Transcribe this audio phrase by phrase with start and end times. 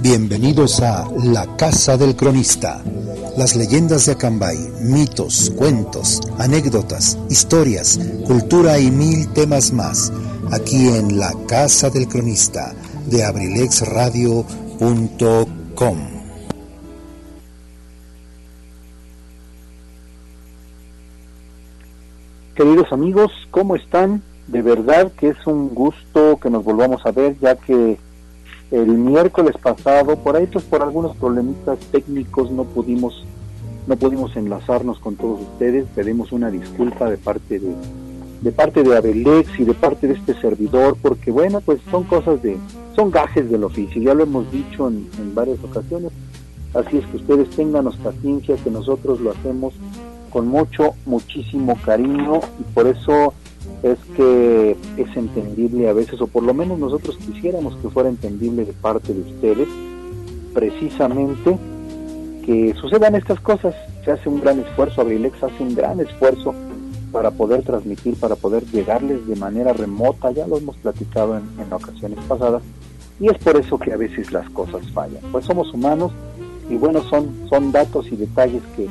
[0.00, 2.80] Bienvenidos a La Casa del Cronista.
[3.36, 10.12] Las leyendas de Acambay, mitos, cuentos, anécdotas, historias, cultura y mil temas más.
[10.52, 12.72] Aquí en La Casa del Cronista
[13.06, 15.98] de abrilexradio.com.
[22.54, 24.22] Queridos amigos, ¿cómo están?
[24.48, 27.98] De verdad que es un gusto que nos volvamos a ver, ya que
[28.70, 33.24] el miércoles pasado, por ahí pues por algunos problemitas técnicos no pudimos
[33.86, 37.74] no pudimos enlazarnos con todos ustedes, pedimos una disculpa de parte de
[38.44, 42.42] de parte de Abelex y de parte de este servidor, porque bueno, pues son cosas
[42.42, 42.58] de,
[42.94, 46.12] son gajes del oficio, ya lo hemos dicho en, en varias ocasiones,
[46.74, 49.72] así es que ustedes tenganos paciencia, que nosotros lo hacemos
[50.28, 53.32] con mucho, muchísimo cariño y por eso
[53.84, 58.64] es que es entendible a veces, o por lo menos nosotros quisiéramos que fuera entendible
[58.64, 59.68] de parte de ustedes,
[60.54, 61.58] precisamente
[62.46, 63.74] que sucedan estas cosas.
[64.04, 66.54] Se hace un gran esfuerzo, Abrilex hace un gran esfuerzo
[67.12, 71.70] para poder transmitir, para poder llegarles de manera remota, ya lo hemos platicado en, en
[71.70, 72.62] ocasiones pasadas,
[73.20, 75.20] y es por eso que a veces las cosas fallan.
[75.30, 76.10] Pues somos humanos
[76.70, 78.88] y bueno, son, son datos y detalles que,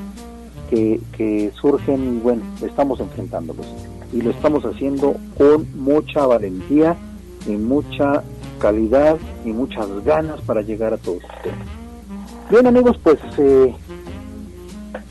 [0.69, 3.65] que, que surgen y bueno, estamos enfrentándolos
[4.13, 6.95] y lo estamos haciendo con mucha valentía
[7.47, 8.23] y mucha
[8.59, 11.55] calidad y muchas ganas para llegar a todos ustedes.
[12.49, 13.73] Bien amigos, pues, eh,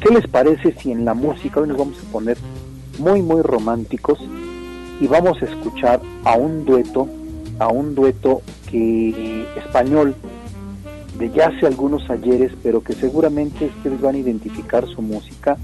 [0.00, 2.38] ¿qué les parece si en la música hoy nos vamos a poner
[2.98, 4.18] muy, muy románticos
[5.00, 7.08] y vamos a escuchar a un dueto,
[7.58, 10.14] a un dueto que español
[11.18, 15.58] de ya hace algunos ayeres, pero que seguramente ustedes van a identificar su música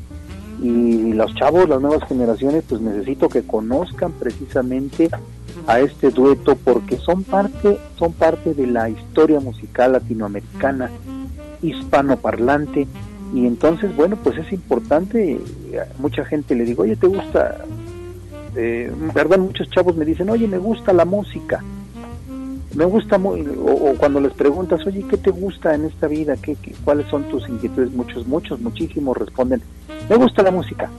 [0.61, 5.09] y los chavos, las nuevas generaciones, pues necesito que conozcan precisamente
[5.67, 10.91] a este dueto porque son parte, son parte de la historia musical latinoamericana,
[11.63, 12.87] hispanoparlante,
[13.35, 15.39] y entonces, bueno, pues es importante,
[15.99, 17.65] mucha gente le digo, oye, ¿te gusta?
[18.57, 19.39] Eh, ¿Verdad?
[19.39, 21.63] Muchos chavos me dicen, oye, me gusta la música,
[22.75, 26.37] me gusta muy, o, cuando les preguntas, oye, ¿qué te gusta en esta vida?
[26.37, 27.93] ¿Qué, cuáles son tus inquietudes?
[27.93, 29.63] Muchos, muchos, muchísimos responden,
[30.09, 30.91] me gusta la música.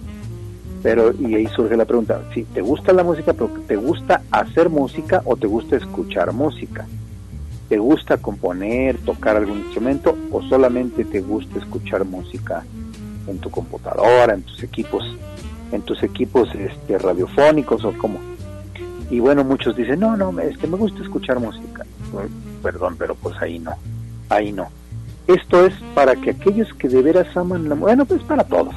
[0.81, 4.69] Pero, y ahí surge la pregunta, si te gusta la música, pero ¿te gusta hacer
[4.69, 6.87] música o te gusta escuchar música?
[7.67, 12.65] ¿Te gusta componer, tocar algún instrumento o solamente te gusta escuchar música
[13.27, 15.03] en tu computadora, en tus equipos,
[15.71, 18.19] en tus equipos este, radiofónicos o cómo?
[19.09, 21.85] Y bueno, muchos dicen, no, no, es que me gusta escuchar música.
[22.61, 23.73] Perdón, pero pues ahí no,
[24.29, 24.67] ahí no.
[25.27, 28.75] Esto es para que aquellos que de veras aman la música, bueno, pues para todos,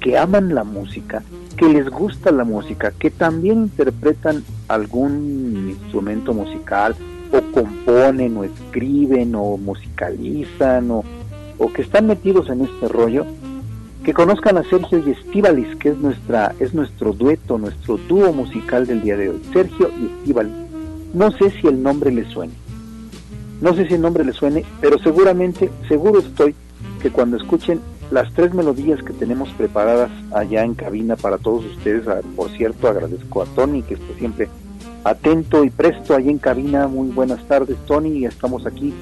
[0.00, 1.22] que aman la música,
[1.56, 6.94] que les gusta la música, que también interpretan algún instrumento musical,
[7.32, 11.04] o componen, o escriben, o musicalizan, o,
[11.58, 13.26] o que están metidos en este rollo,
[14.06, 18.86] que conozcan a Sergio y Estivalis, que es nuestra es nuestro dueto, nuestro dúo musical
[18.86, 19.42] del día de hoy.
[19.52, 20.52] Sergio y Estivalis.
[21.12, 22.52] No sé si el nombre le suene.
[23.60, 26.54] No sé si el nombre le suene, pero seguramente, seguro estoy
[27.02, 27.80] que cuando escuchen
[28.12, 32.04] las tres melodías que tenemos preparadas allá en cabina para todos ustedes,
[32.36, 34.48] por cierto, agradezco a Tony que está siempre
[35.02, 36.86] atento y presto allí en cabina.
[36.86, 38.94] Muy buenas tardes, Tony, estamos aquí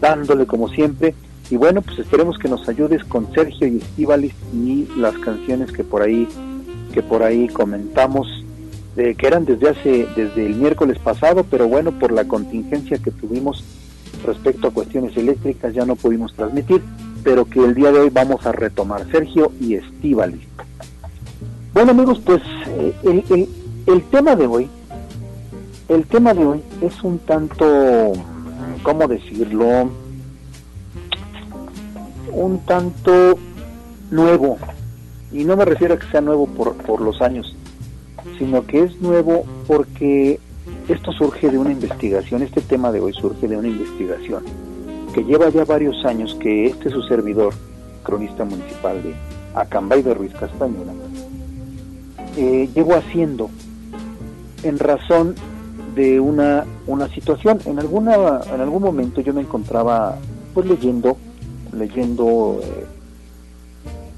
[0.00, 1.16] dándole como siempre.
[1.50, 5.84] Y bueno, pues esperemos que nos ayudes con Sergio y Estivalis y las canciones que
[5.84, 6.26] por ahí
[6.92, 8.26] que por ahí comentamos
[8.96, 13.10] eh, que eran desde hace desde el miércoles pasado, pero bueno, por la contingencia que
[13.10, 13.64] tuvimos
[14.26, 16.82] respecto a cuestiones eléctricas ya no pudimos transmitir,
[17.24, 20.46] pero que el día de hoy vamos a retomar Sergio y Estivalis.
[21.72, 23.48] Bueno amigos, pues eh, el, el,
[23.86, 24.68] el tema de hoy,
[25.88, 28.12] el tema de hoy es un tanto,
[28.82, 29.90] ¿cómo decirlo?
[32.32, 33.38] Un tanto
[34.10, 34.58] nuevo,
[35.32, 37.56] y no me refiero a que sea nuevo por, por los años,
[38.38, 40.38] sino que es nuevo porque
[40.88, 44.44] esto surge de una investigación, este tema de hoy surge de una investigación
[45.12, 47.54] que lleva ya varios años que este su servidor,
[48.02, 49.14] cronista municipal de
[49.54, 50.92] Acambay de Ruiz Castañeda,
[52.36, 53.50] eh, haciendo
[54.62, 55.34] en razón
[55.94, 57.58] de una, una situación.
[57.66, 60.16] En, alguna, en algún momento yo me encontraba
[60.54, 61.16] pues leyendo
[61.72, 62.84] leyendo, eh,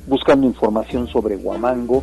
[0.07, 2.03] buscando información sobre Huamango,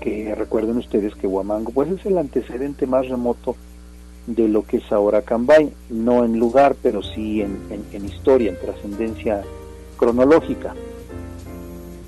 [0.00, 3.56] que recuerden ustedes que Huamango pues es el antecedente más remoto
[4.26, 8.50] de lo que es ahora Cambay, no en lugar, pero sí en, en, en historia,
[8.50, 9.42] en trascendencia
[9.96, 10.74] cronológica.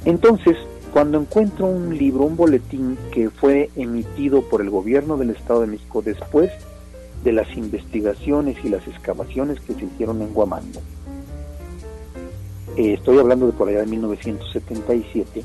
[0.04, 0.56] Entonces,
[0.92, 5.66] cuando encuentro un libro, un boletín que fue emitido por el gobierno del Estado de
[5.66, 6.50] México después
[7.22, 10.80] de las investigaciones y las excavaciones que se hicieron en Huamango,
[12.76, 15.42] eh, estoy hablando de por allá de 1977,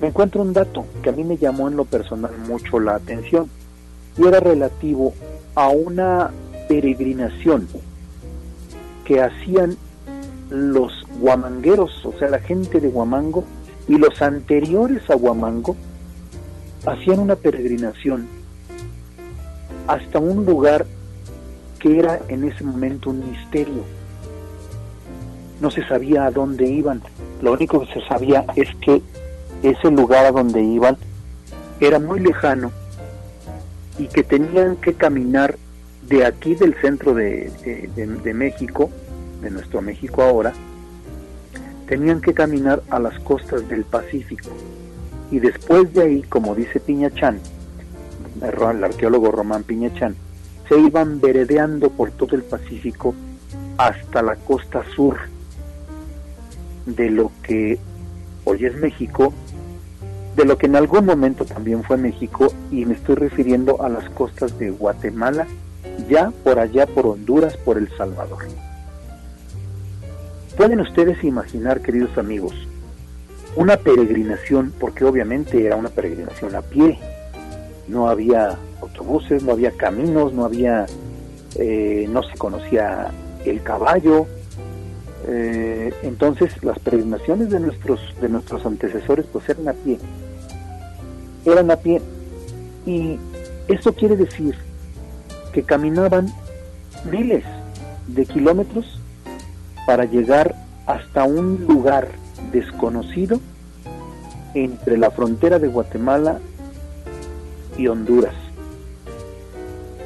[0.00, 3.50] me encuentro un dato que a mí me llamó en lo personal mucho la atención
[4.16, 5.12] y era relativo
[5.54, 6.30] a una
[6.68, 7.68] peregrinación
[9.04, 9.76] que hacían
[10.50, 13.44] los guamangueros, o sea, la gente de Huamango
[13.88, 15.76] y los anteriores a Huamango,
[16.86, 18.26] hacían una peregrinación
[19.86, 20.86] hasta un lugar
[21.78, 23.82] que era en ese momento un misterio.
[25.60, 27.02] No se sabía a dónde iban.
[27.42, 29.02] Lo único que se sabía es que
[29.62, 30.96] ese lugar a donde iban
[31.80, 32.72] era muy lejano
[33.98, 35.56] y que tenían que caminar
[36.08, 37.50] de aquí del centro de,
[38.34, 38.90] México,
[39.42, 40.52] de nuestro México ahora,
[41.86, 44.50] tenían que caminar a las costas del Pacífico.
[45.30, 47.40] Y después de ahí, como dice Piñachán,
[48.40, 50.16] el arqueólogo Román Piñachán,
[50.68, 53.14] se iban veredeando por todo el Pacífico
[53.76, 55.16] hasta la costa sur
[56.86, 57.78] de lo que
[58.44, 59.32] hoy es México,
[60.36, 64.08] de lo que en algún momento también fue México, y me estoy refiriendo a las
[64.10, 65.46] costas de Guatemala,
[66.08, 68.44] ya por allá por Honduras, por El Salvador.
[70.56, 72.54] Pueden ustedes imaginar, queridos amigos,
[73.56, 76.98] una peregrinación, porque obviamente era una peregrinación a pie,
[77.88, 80.86] no había autobuses, no había caminos, no había,
[81.56, 83.10] eh, no se conocía
[83.44, 84.26] el caballo,
[85.26, 89.98] eh, entonces las peregrinaciones de nuestros de nuestros antecesores pues eran a pie,
[91.44, 92.00] eran a pie.
[92.86, 93.18] Y
[93.68, 94.56] eso quiere decir
[95.52, 96.32] que caminaban
[97.10, 97.44] miles
[98.06, 99.00] de kilómetros
[99.86, 100.54] para llegar
[100.86, 102.08] hasta un lugar
[102.52, 103.40] desconocido
[104.54, 106.38] entre la frontera de Guatemala
[107.76, 108.34] y Honduras.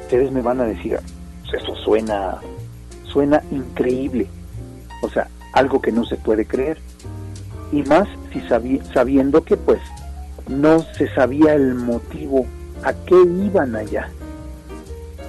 [0.01, 0.99] Ustedes me van a decir,
[1.41, 2.37] pues eso suena,
[3.05, 4.27] suena increíble,
[5.01, 6.77] o sea, algo que no se puede creer.
[7.71, 8.41] Y más si
[8.93, 9.79] sabiendo que pues
[10.47, 12.45] no se sabía el motivo
[12.83, 14.09] a qué iban allá.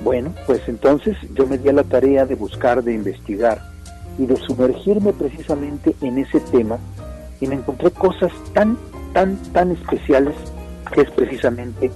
[0.02, 3.62] Bueno, pues entonces yo me di a la tarea de buscar, de investigar
[4.18, 6.78] y de sumergirme precisamente en ese tema
[7.40, 8.76] y me encontré cosas tan,
[9.12, 10.34] tan, tan especiales
[10.92, 11.90] que es precisamente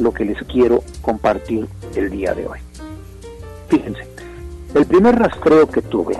[0.00, 2.58] lo que les quiero compartir el día de hoy.
[3.68, 4.06] Fíjense,
[4.74, 6.16] el primer rastreo que tuve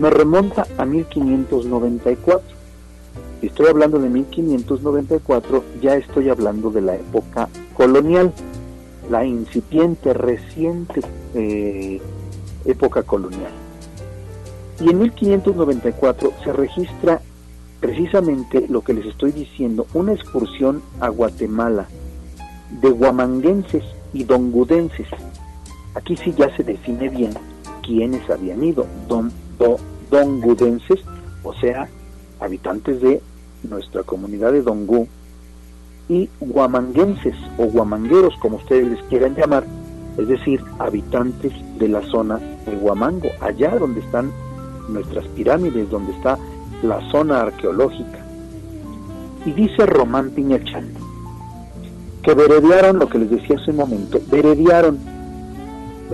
[0.00, 2.48] me remonta a 1594.
[3.40, 8.32] Si estoy hablando de 1594, ya estoy hablando de la época colonial,
[9.10, 11.02] la incipiente, reciente
[11.34, 12.00] eh,
[12.64, 13.52] época colonial.
[14.80, 17.20] Y en 1594 se registra
[17.80, 21.86] precisamente lo que les estoy diciendo, una excursión a Guatemala
[22.80, 25.08] de guamanguenses y dongudenses.
[25.94, 27.32] Aquí sí ya se define bien
[27.82, 29.30] quiénes habían ido, don,
[30.10, 31.00] dongudenses,
[31.42, 31.88] o sea,
[32.40, 33.20] habitantes de
[33.68, 35.06] nuestra comunidad de Dongú,
[36.08, 39.64] y guamanguenses o guamangueros, como ustedes les quieran llamar,
[40.18, 44.32] es decir, habitantes de la zona de Guamango, allá donde están
[44.88, 46.36] nuestras pirámides, donde está
[46.82, 48.26] la zona arqueológica.
[49.46, 50.88] Y dice Román Piñachán
[52.22, 54.98] que veredearon lo que les decía hace un momento, veredearon.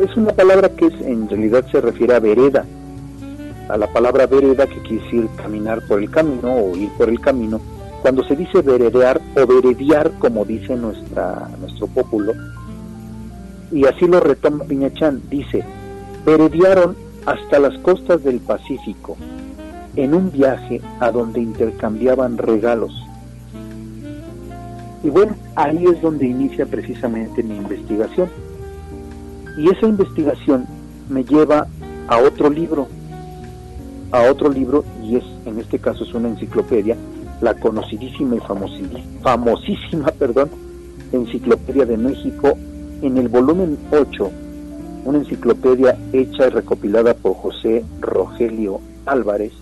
[0.00, 2.64] Es una palabra que en realidad se refiere a vereda,
[3.68, 7.20] a la palabra vereda que quiere decir caminar por el camino o ir por el
[7.20, 7.60] camino.
[8.02, 12.32] Cuando se dice veredear o verediar, como dice nuestra, nuestro pópulo,
[13.72, 15.64] y así lo retoma Piñachán, dice,
[16.24, 19.16] veredearon hasta las costas del Pacífico,
[19.96, 22.92] en un viaje a donde intercambiaban regalos.
[25.02, 28.28] Y bueno, ahí es donde inicia precisamente mi investigación.
[29.58, 30.66] Y esa investigación
[31.08, 31.66] me lleva
[32.08, 32.88] a otro libro,
[34.12, 36.96] a otro libro, y es, en este caso es una enciclopedia,
[37.40, 38.40] la conocidísima y
[39.22, 40.50] famosísima, perdón,
[41.12, 42.56] Enciclopedia de México,
[43.02, 44.30] en el volumen 8,
[45.04, 49.52] una enciclopedia hecha y recopilada por José Rogelio Álvarez,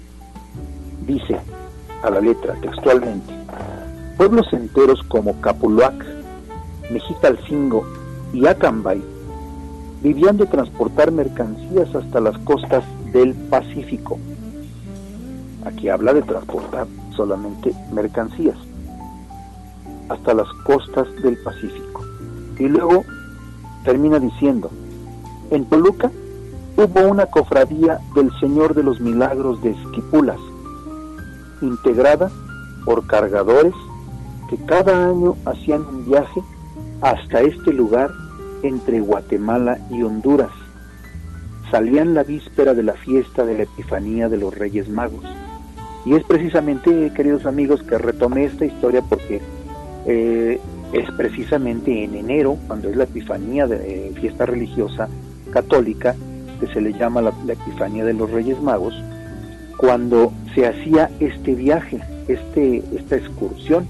[1.07, 1.37] dice
[2.03, 3.33] a la letra textualmente,
[4.17, 5.95] pueblos enteros como Capuluac,
[6.91, 7.85] Mexicalcingo
[8.33, 9.03] y Acambay
[10.03, 14.19] vivían de transportar mercancías hasta las costas del Pacífico.
[15.65, 18.57] Aquí habla de transportar solamente mercancías
[20.09, 22.03] hasta las costas del Pacífico.
[22.59, 23.05] Y luego
[23.85, 24.71] termina diciendo,
[25.51, 26.11] en Toluca
[26.77, 30.39] hubo una cofradía del Señor de los Milagros de Esquipulas,
[31.63, 32.31] integrada
[32.85, 33.75] por cargadores
[34.51, 36.43] que cada año hacían un viaje
[37.01, 38.11] hasta este lugar
[38.63, 40.51] entre Guatemala y Honduras.
[41.71, 45.25] Salían la víspera de la fiesta de la Epifanía de los Reyes Magos.
[46.05, 49.41] Y es precisamente, queridos amigos, que retomé esta historia porque
[50.07, 50.61] eh,
[50.93, 55.09] es precisamente en enero, cuando es la Epifanía de eh, fiesta religiosa
[55.51, 56.15] católica,
[56.61, 58.95] que se le llama la, Epifanía de los Reyes Magos,
[59.79, 63.87] cuando se hacía este viaje, este, esta excursión,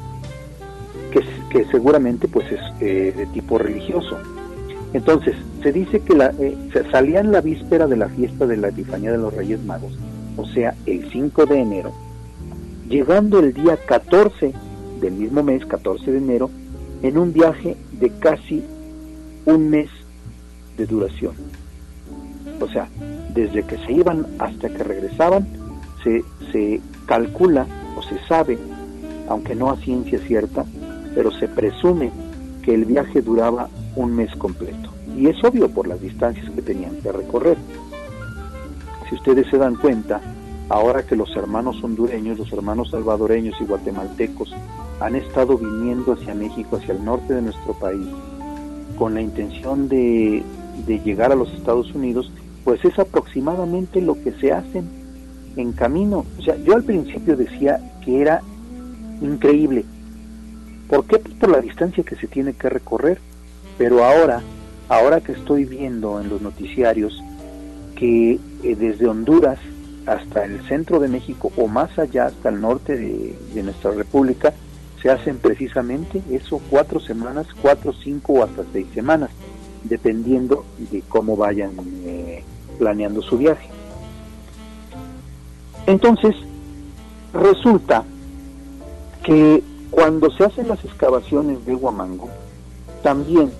[1.11, 4.19] que, que seguramente pues es eh, de tipo religioso.
[4.93, 6.33] Entonces, se dice que la,
[6.93, 9.99] salía en la víspera de la fiesta de la Epifanía de los Reyes Magos,
[10.37, 11.93] o sea, el 5 de enero,
[12.89, 14.53] llegando el día 14
[15.01, 16.51] del mismo mes, 14 de enero,
[17.03, 18.63] en un viaje de casi
[19.45, 19.91] un mes
[20.77, 21.35] de duración.
[22.61, 22.89] O sea,
[23.35, 25.47] desde que se iban hasta que regresaban,
[26.03, 28.59] se, se calcula o se sabe,
[29.29, 30.65] aunque no a ciencia cierta,
[31.15, 32.11] pero se presume
[32.63, 34.91] que el viaje duraba un mes completo.
[35.17, 37.57] Y es obvio por las distancias que tenían que recorrer.
[39.09, 40.21] Si ustedes se dan cuenta,
[40.69, 44.55] ahora que los hermanos hondureños, los hermanos salvadoreños y guatemaltecos
[45.01, 48.07] han estado viniendo hacia México, hacia el norte de nuestro país,
[48.99, 50.43] con la intención de,
[50.87, 52.31] de llegar a los Estados Unidos,
[52.65, 54.89] pues es aproximadamente lo que se hacen
[55.57, 56.25] en camino.
[56.39, 58.41] O sea, yo al principio decía que era
[59.21, 59.85] increíble.
[60.89, 61.19] ¿Por qué?
[61.19, 63.19] Pues por la distancia que se tiene que recorrer.
[63.77, 64.43] Pero ahora,
[64.89, 67.21] ahora que estoy viendo en los noticiarios
[67.97, 69.59] que eh, desde Honduras
[70.07, 74.53] hasta el centro de México o más allá hasta el norte de, nuestra república
[75.01, 79.31] se hacen precisamente eso cuatro semanas, cuatro, cinco o hasta seis semanas,
[79.85, 81.73] dependiendo de cómo vayan
[82.05, 82.43] eh,
[82.79, 83.69] planeando su viaje.
[85.87, 86.35] Entonces,
[87.35, 88.05] resulta
[89.23, 92.31] que cuando se hacen las excavaciones de Huamango,
[93.03, 93.53] también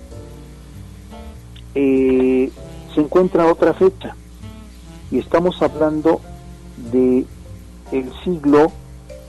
[1.75, 2.51] eh,
[2.93, 4.15] se encuentra otra fecha,
[5.15, 6.19] y estamos hablando
[6.91, 7.25] de
[7.93, 8.69] el siglo,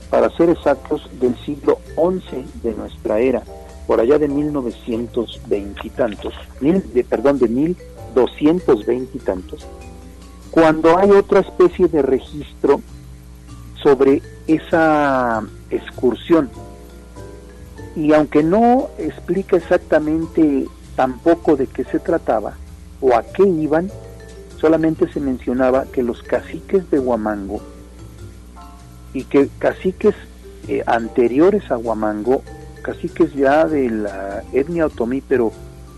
[0.09, 3.43] para ser exactos, del siglo XI de nuestra era,
[3.87, 9.65] por allá de 1920 y tantos, mil, de, perdón, de 1220 y tantos,
[10.51, 12.81] cuando hay otra especie de registro
[13.81, 16.49] sobre esa excursión.
[17.95, 20.67] Y aunque no explica exactamente
[20.97, 22.57] tampoco de qué se trataba
[22.99, 23.89] o a qué iban,
[24.59, 27.61] solamente se mencionaba que los caciques de Huamango
[29.13, 30.15] y que caciques
[30.67, 32.43] eh, anteriores a Huamango,
[32.81, 35.51] caciques ya de la etnia otomí, pero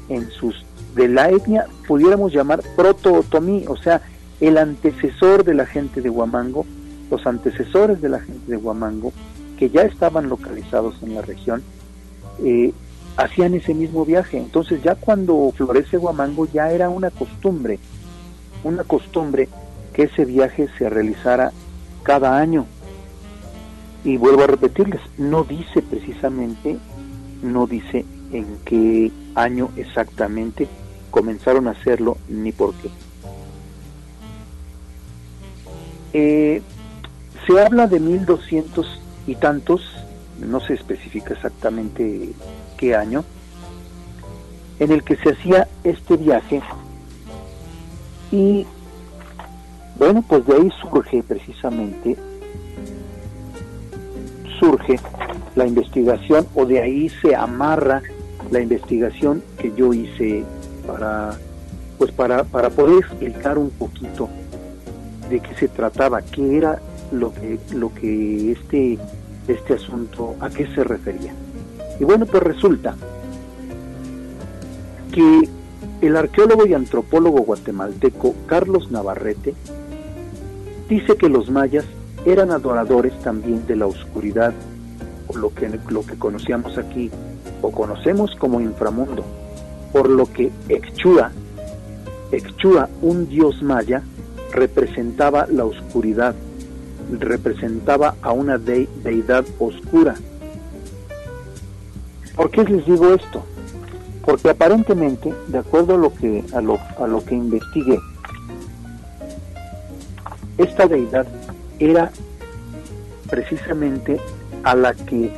[0.10, 4.02] en sus de la etnia pudiéramos llamar proto-otomí, o sea,
[4.40, 6.66] el antecesor de la gente de Huamango,
[7.12, 9.14] los antecesores de la gente de Huamango,
[9.58, 11.62] que ya estaban localizados en la región,
[12.44, 12.74] eh,
[13.18, 14.38] hacían ese mismo viaje.
[14.38, 17.80] Entonces ya cuando florece Huamango ya era una costumbre
[18.64, 19.50] una costumbre
[19.94, 21.52] que ese viaje se realizara
[22.04, 22.66] cada año.
[24.04, 26.78] Y vuelvo a repetirles, no dice precisamente,
[27.42, 30.68] no dice en qué año exactamente
[31.12, 32.90] comenzaron a hacerlo ni por qué.
[36.14, 36.62] Eh,
[37.46, 39.82] se habla de 1200 y tantos,
[40.40, 42.30] no se especifica exactamente
[42.78, 43.26] qué año,
[44.80, 46.62] en el que se hacía este viaje
[48.32, 48.66] y
[49.98, 52.16] bueno, pues de ahí surge precisamente,
[54.60, 55.00] surge
[55.56, 58.02] la investigación o de ahí se amarra
[58.52, 60.44] la investigación que yo hice
[60.88, 61.38] para
[61.98, 64.30] pues para, para poder explicar un poquito
[65.30, 66.80] de qué se trataba, qué era
[67.12, 68.98] lo que lo que este
[69.48, 71.34] este asunto a qué se refería.
[72.00, 72.96] Y bueno, pues resulta
[75.12, 75.50] que
[76.02, 79.54] el arqueólogo y antropólogo guatemalteco Carlos Navarrete
[80.88, 81.86] dice que los mayas
[82.26, 84.54] eran adoradores también de la oscuridad,
[85.34, 87.12] lo que, lo que conocíamos aquí,
[87.62, 89.24] o conocemos como inframundo,
[89.92, 91.32] por lo que Exchua,
[92.32, 94.02] Exchua, un dios maya,
[94.52, 96.36] representaba la oscuridad,
[97.12, 100.16] representaba a una deidad oscura.
[102.36, 103.44] ¿Por qué les digo esto?
[104.26, 108.00] Porque aparentemente, de acuerdo a lo que, a lo, a lo que investigué,
[110.58, 111.28] esta deidad
[111.80, 112.12] era
[113.30, 114.20] precisamente
[114.64, 115.32] a la que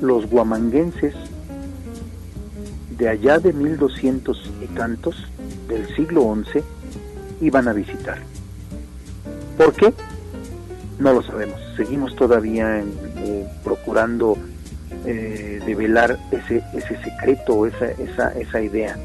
[0.00, 1.14] los guamanguenses
[2.98, 5.16] de allá de 1200 y tantos
[5.68, 6.62] del siglo XI
[7.40, 8.18] iban a visitar.
[9.56, 9.92] ¿Por qué?
[10.98, 11.60] No lo sabemos.
[11.76, 14.36] Seguimos todavía eh, procurando
[15.06, 18.96] eh, develar ese, ese secreto, esa, esa, esa idea.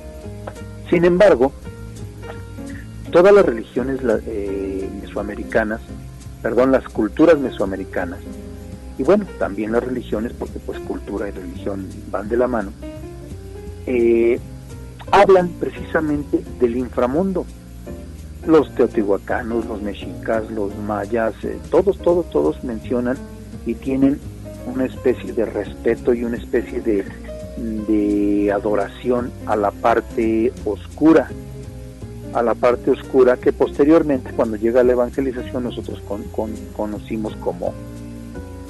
[0.89, 1.53] Sin embargo,
[3.11, 5.81] todas las religiones eh, mesoamericanas,
[6.41, 8.19] perdón, las culturas mesoamericanas,
[8.97, 12.71] y bueno, también las religiones, porque pues cultura y religión van de la mano,
[13.85, 14.39] eh,
[15.11, 17.45] hablan precisamente del inframundo.
[18.45, 23.17] Los teotihuacanos, los mexicas, los mayas, eh, todos, todos, todos mencionan
[23.65, 24.19] y tienen
[24.65, 27.05] una especie de respeto y una especie de,
[27.57, 31.29] de adoración a la parte oscura,
[32.33, 36.01] a la parte oscura que posteriormente cuando llega la evangelización nosotros
[36.75, 37.73] conocimos como,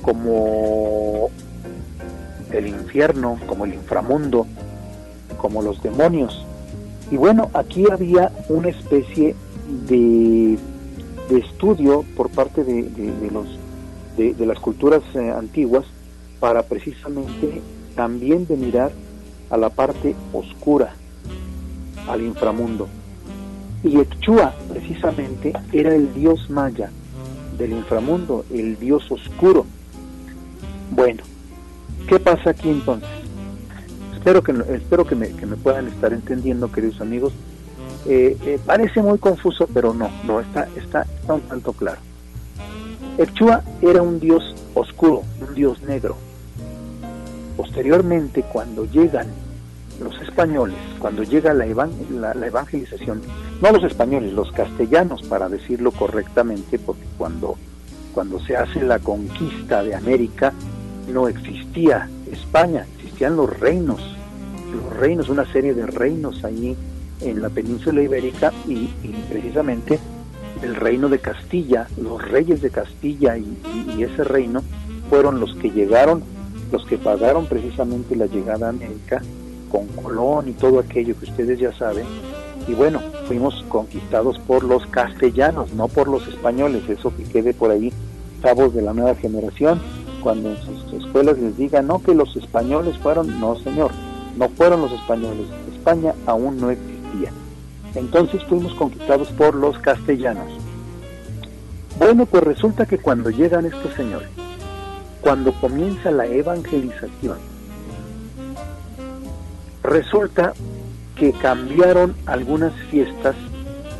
[0.01, 1.29] como
[2.51, 4.47] el infierno, como el inframundo,
[5.37, 6.45] como los demonios.
[7.09, 9.35] Y bueno, aquí había una especie
[9.87, 10.57] de,
[11.29, 13.47] estudio por parte de, los,
[14.17, 15.85] de, las culturas eh, antiguas
[16.39, 17.61] para precisamente
[17.95, 18.91] también de mirar
[19.49, 20.93] a la parte oscura,
[22.07, 22.87] al inframundo.
[23.83, 26.91] Y Echua precisamente era el dios maya
[27.57, 29.65] del inframundo, el dios oscuro.
[30.91, 31.23] Bueno,
[32.07, 33.09] ¿qué pasa aquí entonces?
[34.13, 35.27] Espero que, espero que me,
[35.57, 37.33] puedan estar entendiendo, queridos amigos.
[38.05, 41.99] Eh, eh, parece muy confuso, pero no, no, está, está, está un tanto claro.
[43.21, 46.15] Echua era un dios oscuro, un dios negro.
[47.55, 49.27] Posteriormente, cuando llegan
[50.01, 53.21] los españoles, cuando llega la, la, evangelización,
[53.61, 57.57] no los españoles, los castellanos, para decirlo correctamente, porque cuando,
[58.13, 60.53] cuando se hace la conquista de América,
[61.07, 64.01] no existía España, existían los reinos,
[64.73, 66.75] los reinos, una serie de reinos ahí
[67.21, 68.87] en la península ibérica y,
[69.29, 69.99] precisamente
[70.61, 73.57] el reino de Castilla, los reyes de Castilla y,
[74.01, 74.63] ese reino
[75.09, 76.23] fueron los que llegaron,
[76.71, 79.21] los que pagaron precisamente la llegada a América
[79.69, 82.05] con Colón y todo aquello que ustedes ya saben.
[82.67, 87.71] Y bueno, fuimos conquistados por los castellanos, no por los españoles, eso que quede por
[87.71, 87.91] ahí,
[88.41, 89.79] cabos de la nueva generación
[90.21, 93.91] cuando en sus escuelas les digan, no, que los españoles fueron, no señor,
[94.37, 97.31] no fueron los españoles, España aún no existía.
[97.95, 100.51] Entonces fuimos conquistados por los castellanos.
[101.97, 104.29] Bueno, pues resulta que cuando llegan estos señores,
[105.21, 107.37] cuando comienza la evangelización,
[109.83, 110.53] resulta
[111.15, 113.35] que cambiaron algunas fiestas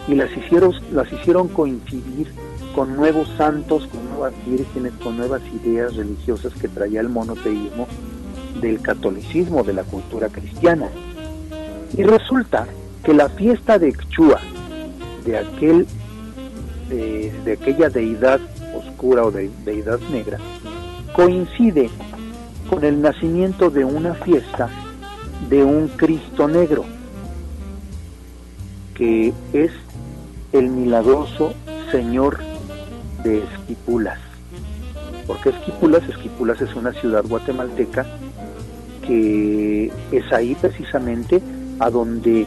[0.07, 2.31] y las hicieron, las hicieron coincidir
[2.73, 7.87] con nuevos santos, con nuevas vírgenes, con nuevas ideas religiosas que traía el monoteísmo
[8.61, 10.89] del catolicismo, de la cultura cristiana.
[11.95, 12.67] Y resulta
[13.03, 14.39] que la fiesta de Xchua,
[15.25, 15.87] de, aquel,
[16.89, 18.39] de, aquella deidad
[18.75, 20.37] oscura o de, deidad negra,
[21.13, 21.89] coincide
[22.69, 24.69] con el nacimiento de una fiesta
[25.49, 26.85] de un Cristo negro,
[28.93, 29.71] que es
[30.53, 31.53] el milagroso
[31.91, 32.39] Señor
[33.23, 34.19] de Esquipulas.
[35.25, 36.07] ¿Por qué Esquipulas?
[36.07, 38.05] Esquipulas es una ciudad guatemalteca
[39.05, 41.41] que es ahí precisamente
[41.79, 42.45] a donde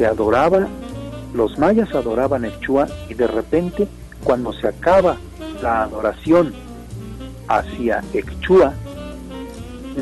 [0.00, 0.66] se adoraba,
[1.34, 3.86] los mayas adoraban el Chua y de repente
[4.24, 5.18] cuando se acaba
[5.62, 6.54] la adoración
[7.48, 8.72] hacia Echua,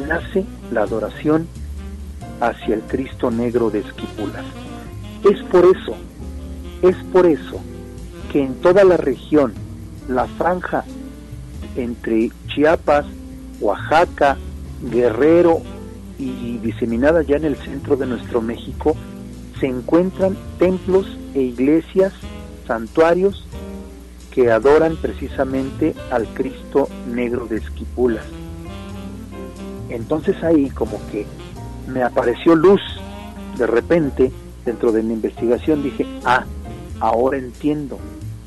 [0.07, 1.49] nace la adoración
[2.41, 4.45] hacia el Cristo negro de Esquipulas.
[5.29, 5.97] Es por eso,
[6.83, 7.61] es por eso
[8.31, 9.53] que en toda la región
[10.07, 10.85] la franja
[11.75, 13.05] entre Chiapas,
[13.61, 14.37] Oaxaca,
[14.93, 15.61] Guerrero
[16.21, 18.95] y diseminada ya en el centro de nuestro México,
[19.61, 22.12] se encuentran templos e iglesias,
[22.66, 23.47] santuarios
[24.31, 28.25] que adoran precisamente al Cristo negro de Esquipulas.
[29.88, 31.27] Entonces ahí como que
[31.88, 32.81] me apareció luz
[33.57, 34.31] de repente
[34.64, 36.44] dentro de mi investigación, dije, ah,
[37.01, 37.99] ahora entiendo,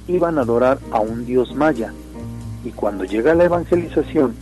[0.07, 1.93] iban a adorar a un dios maya.
[2.63, 4.35] Y cuando llega la evangelización,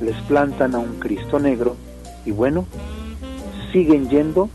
[0.00, 1.76] les plantan a un Cristo negro
[2.24, 2.66] y bueno,
[3.72, 4.48] siguen yendo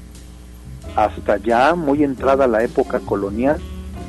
[0.96, 3.60] hasta ya muy entrada la época colonial,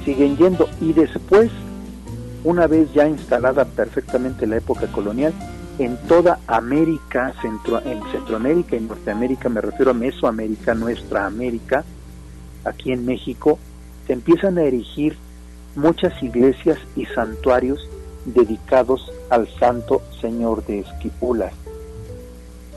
[0.04, 1.50] siguen yendo y después,
[2.44, 5.32] una vez ya instalada perfectamente la época colonial,
[5.78, 11.84] en toda América, Centro, en Centroamérica y Norteamérica, me refiero a Mesoamérica, nuestra América,
[12.64, 13.58] aquí en México,
[14.06, 15.16] se empiezan a erigir
[15.74, 17.88] muchas iglesias y santuarios
[18.24, 21.52] dedicados al Santo Señor de Esquipulas.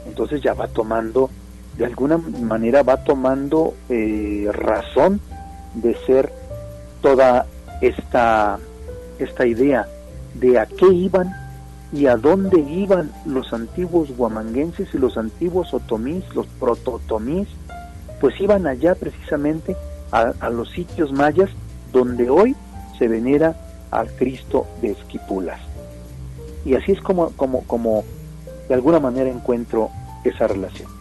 [0.07, 1.29] Entonces ya va tomando,
[1.77, 5.21] de alguna manera va tomando eh, razón
[5.75, 6.31] de ser
[7.01, 7.45] toda
[7.81, 8.57] esta,
[9.19, 9.87] esta idea
[10.33, 11.31] de a qué iban
[11.93, 17.47] y a dónde iban los antiguos guamanguenses y los antiguos otomís, los prototomís,
[18.19, 19.75] pues iban allá precisamente
[20.11, 21.49] a, los sitios mayas
[21.91, 22.55] donde hoy
[22.97, 23.55] se venera
[23.91, 25.59] al Cristo de Esquipulas.
[26.65, 28.03] Y así es como, como, como
[28.67, 29.89] de alguna manera encuentro
[30.23, 30.96] esa relación.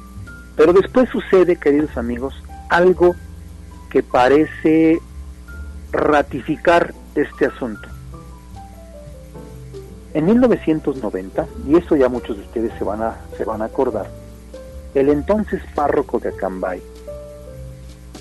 [0.57, 2.35] Pero después sucede, queridos amigos,
[2.69, 3.15] algo
[3.91, 4.99] que parece
[5.93, 7.89] ratificar este asunto.
[10.15, 14.11] En 1990, y eso ya muchos de ustedes se van a, se van a acordar,
[14.95, 16.83] el entonces párroco de Acambay,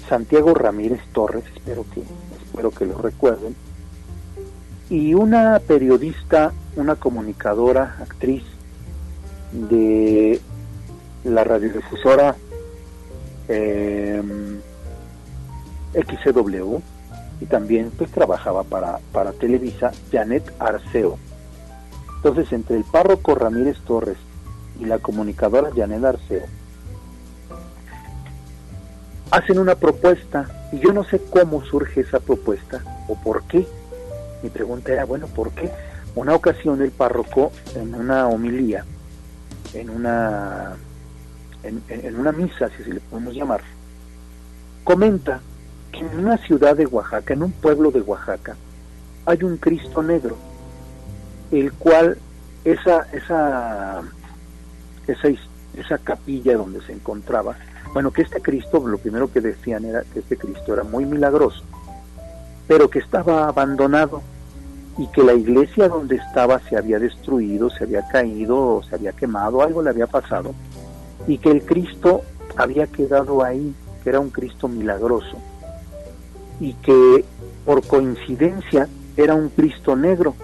[0.10, 2.04] Santiago Ramírez Torres, espero que,
[2.46, 3.56] espero que lo recuerden,
[4.90, 8.44] y una periodista, una comunicadora, actriz
[9.54, 10.42] de
[11.26, 12.36] la radiodifusora
[13.48, 14.22] eh,
[15.94, 16.78] XCW,
[17.42, 21.18] y también pues trabajaba para, para Televisa, Janet Arceo.
[22.18, 24.18] Entonces, entre el párroco Ramírez Torres
[24.80, 26.46] y la comunicadora Janet Arceo,
[29.32, 33.68] hacen una propuesta y yo no sé cómo surge esa propuesta o por qué.
[34.42, 35.70] Mi pregunta era, bueno, ¿por qué?
[36.16, 38.86] Una ocasión el párroco en una homilía,
[39.74, 40.78] en una,
[41.68, 43.62] en, una misa, si le podemos llamar,
[44.84, 45.42] comenta
[45.92, 48.56] que en una ciudad de Oaxaca, en un pueblo de Oaxaca,
[49.26, 50.38] hay un Cristo negro,
[51.52, 52.18] el cual
[52.64, 54.02] esa, esa,
[55.08, 55.28] esa,
[55.78, 57.56] esa capilla donde se encontraba
[57.96, 61.64] bueno, que este Cristo, lo primero que decían era que este Cristo era muy milagroso,
[62.68, 64.22] pero que estaba abandonado
[64.98, 69.62] y que la iglesia donde estaba se había destruido, se había caído, se había quemado,
[69.62, 70.54] algo le había pasado,
[71.28, 72.22] y que el Cristo
[72.56, 75.38] había quedado ahí, que era un Cristo milagroso,
[76.60, 77.26] y que
[77.66, 80.36] por coincidencia era un Cristo negro.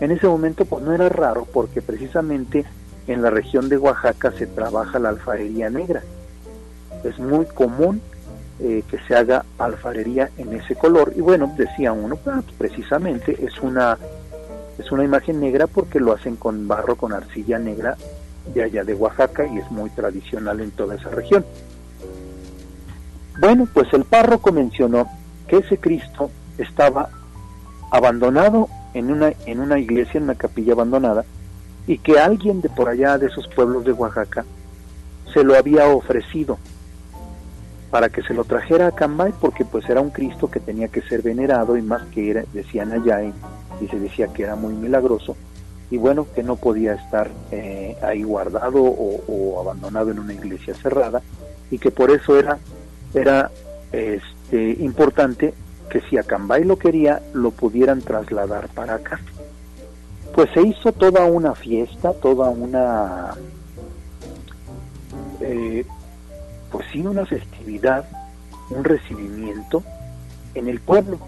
[0.00, 2.64] En ese momento pues no era raro porque precisamente
[3.06, 6.02] en la región de Oaxaca se trabaja la alfarería negra
[7.04, 8.00] es muy común
[8.60, 13.44] eh, que se haga alfarería en ese color y bueno decía uno ah, pues, precisamente
[13.44, 13.96] es una
[14.78, 17.96] es una imagen negra porque lo hacen con barro con arcilla negra
[18.54, 21.44] de allá de Oaxaca y es muy tradicional en toda esa región.
[23.40, 25.08] Bueno pues el párroco mencionó
[25.46, 27.10] que ese Cristo estaba
[27.90, 31.24] abandonado en una en una iglesia en una capilla abandonada
[31.86, 34.44] y que alguien de por allá de esos pueblos de Oaxaca
[35.32, 36.58] se lo había ofrecido
[37.90, 41.00] para que se lo trajera a Cambay porque pues era un Cristo que tenía que
[41.02, 43.32] ser venerado y más que era, decían allá y,
[43.88, 45.36] se decía que era muy milagroso
[45.90, 51.22] y bueno que no podía estar eh, ahí guardado o, abandonado en una iglesia cerrada
[51.70, 52.58] y que por eso era
[53.14, 53.50] era
[53.92, 55.54] este importante
[55.88, 59.20] que si a Cambay lo quería lo pudieran trasladar para acá
[60.34, 63.34] pues se hizo toda una fiesta toda una
[65.40, 65.84] eh,
[66.70, 68.04] pues sí una festividad,
[68.70, 69.82] un recibimiento
[70.54, 71.18] en el pueblo.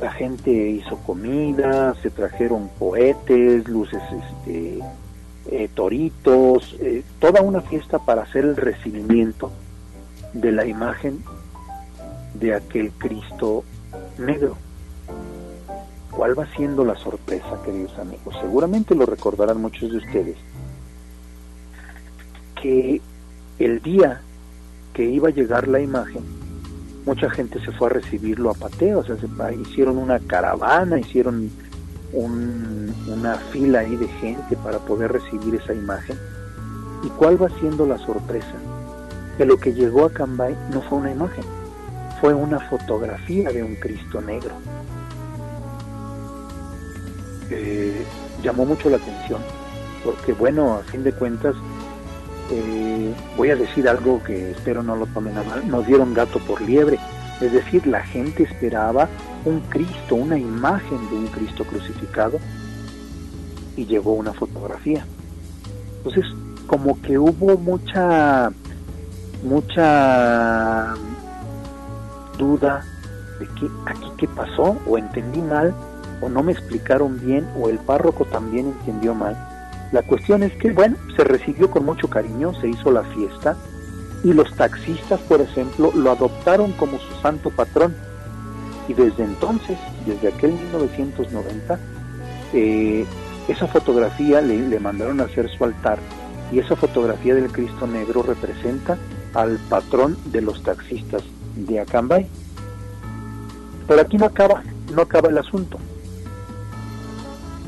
[0.00, 4.80] La gente hizo comida, se trajeron cohetes, luces, este,
[5.50, 9.50] eh, toritos, eh, toda una fiesta para hacer el recibimiento
[10.34, 11.22] de la imagen
[12.34, 13.64] de aquel Cristo
[14.18, 14.56] negro.
[16.10, 18.36] ¿Cuál va siendo la sorpresa, queridos amigos?
[18.40, 20.36] Seguramente lo recordarán muchos de ustedes,
[22.60, 23.00] que
[23.58, 24.20] el día
[24.92, 26.24] que iba a llegar la imagen,
[27.06, 29.28] mucha gente se fue a recibirlo a pateo, o sea, se,
[29.62, 31.50] hicieron una caravana, hicieron
[32.12, 36.18] una fila ahí de gente para poder recibir esa imagen.
[37.04, 38.54] ¿Y cuál va siendo la sorpresa?
[39.38, 41.44] Que lo que llegó a Cambay no fue una imagen,
[42.20, 44.52] fue una fotografía de un Cristo negro.
[47.50, 48.04] Eh,
[48.42, 49.40] llamó mucho la atención,
[50.04, 51.54] porque bueno, a fin de cuentas,
[52.50, 56.38] eh, voy a decir algo que espero no lo tomen a mal, nos dieron gato
[56.40, 56.98] por liebre,
[57.40, 59.08] es decir, la gente esperaba
[59.44, 62.38] un Cristo, una imagen de un Cristo crucificado.
[63.76, 65.04] Y llegó una fotografía.
[65.98, 66.24] Entonces,
[66.66, 68.50] como que hubo mucha,
[69.42, 70.94] mucha
[72.38, 72.82] duda
[73.38, 75.74] de que aquí qué pasó, o entendí mal,
[76.22, 79.36] o no me explicaron bien, o el párroco también entendió mal
[79.92, 83.56] la cuestión es que, bueno, se recibió con mucho cariño, se hizo la fiesta
[84.24, 87.94] y los taxistas, por ejemplo, lo adoptaron como su santo patrón.
[88.88, 91.78] Y desde entonces, desde aquel 1990,
[92.52, 93.06] eh,
[93.48, 95.98] esa fotografía le, le mandaron a hacer su altar
[96.52, 98.96] y esa fotografía del Cristo Negro representa
[99.34, 101.22] al patrón de los taxistas
[101.54, 102.26] de Acambay.
[103.86, 105.78] Pero aquí no acaba, no acaba el asunto.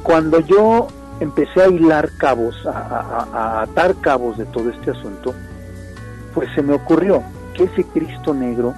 [0.02, 0.88] Cuando yo
[1.20, 5.34] empecé a hilar cabos, a, atar cabos de todo este asunto,
[6.34, 7.22] pues se me ocurrió
[7.54, 8.74] que ese Cristo negro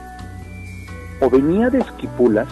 [1.20, 2.48] o venía de Esquipulas,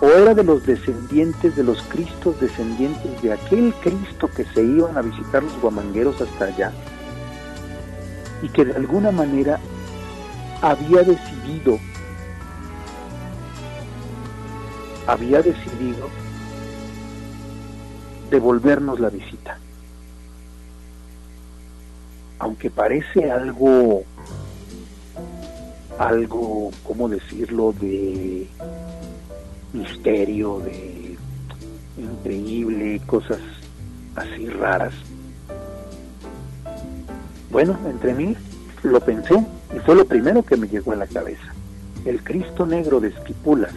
[0.00, 4.96] o era de los descendientes de los Cristos descendientes de aquel Cristo que se iban
[4.96, 6.72] a visitar los guamangueros hasta allá,
[8.42, 9.58] y que de alguna manera
[10.62, 11.78] había decidido,
[15.06, 16.08] había decidido
[18.30, 19.58] devolvernos la visita.
[22.38, 24.02] Aunque parece algo,
[25.98, 28.48] algo, ¿cómo decirlo?, de
[29.72, 31.16] misterio, de
[31.98, 33.40] increíble, cosas
[34.16, 34.94] así raras.
[37.50, 38.36] Bueno, entre mí
[38.82, 39.34] lo pensé
[39.74, 41.52] y fue lo primero que me llegó a la cabeza.
[42.04, 43.74] El Cristo negro de Esquipulas,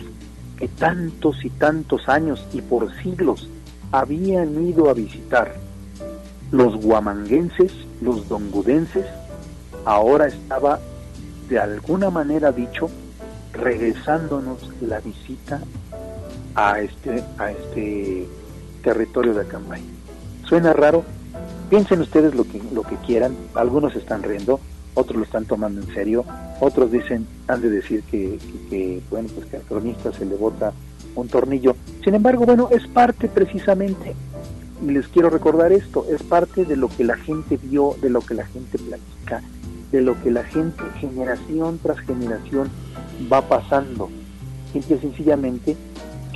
[0.58, 3.50] que tantos y tantos años y por siglos
[3.94, 5.54] habían ido a visitar.
[6.52, 9.06] Los guamanguenses, los dongudenses,
[9.86, 10.80] ahora estaba
[11.48, 12.90] de alguna manera dicho
[13.54, 15.62] regresándonos la visita
[16.56, 18.28] a este, a este
[18.84, 19.82] territorio de Acambay.
[20.46, 21.04] Suena raro,
[21.70, 24.60] piensen ustedes lo que, lo que quieran, algunos están riendo,
[24.96, 26.26] otros lo están tomando en serio,
[26.60, 28.40] otros dicen, han de decir que,
[28.72, 30.74] que, bueno, pues que al cronista se le bota
[31.16, 31.76] un tornillo.
[32.04, 34.16] Sin embargo, bueno, es parte precisamente,
[34.86, 38.22] y les quiero recordar esto, es parte de lo que la gente vio, de lo
[38.22, 39.42] que la gente platica,
[39.92, 42.70] de lo que la gente generación tras generación
[43.32, 44.10] va pasando.
[44.74, 45.78] Simple sencillamente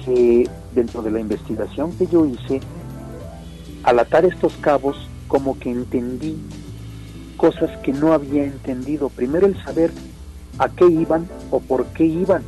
[0.05, 2.61] que dentro de la investigación que yo hice,
[3.83, 6.37] al atar estos cabos, como que entendí
[7.35, 9.09] cosas que no había entendido.
[9.09, 9.91] Primero el saber
[10.57, 12.43] a qué iban o por qué iban.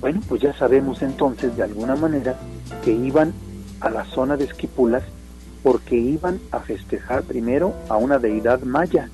[0.00, 2.38] Bueno, pues ya sabemos entonces de alguna manera
[2.82, 3.32] que iban
[3.80, 5.02] a la zona de Esquipulas
[5.62, 9.10] porque iban a festejar primero a una deidad maya.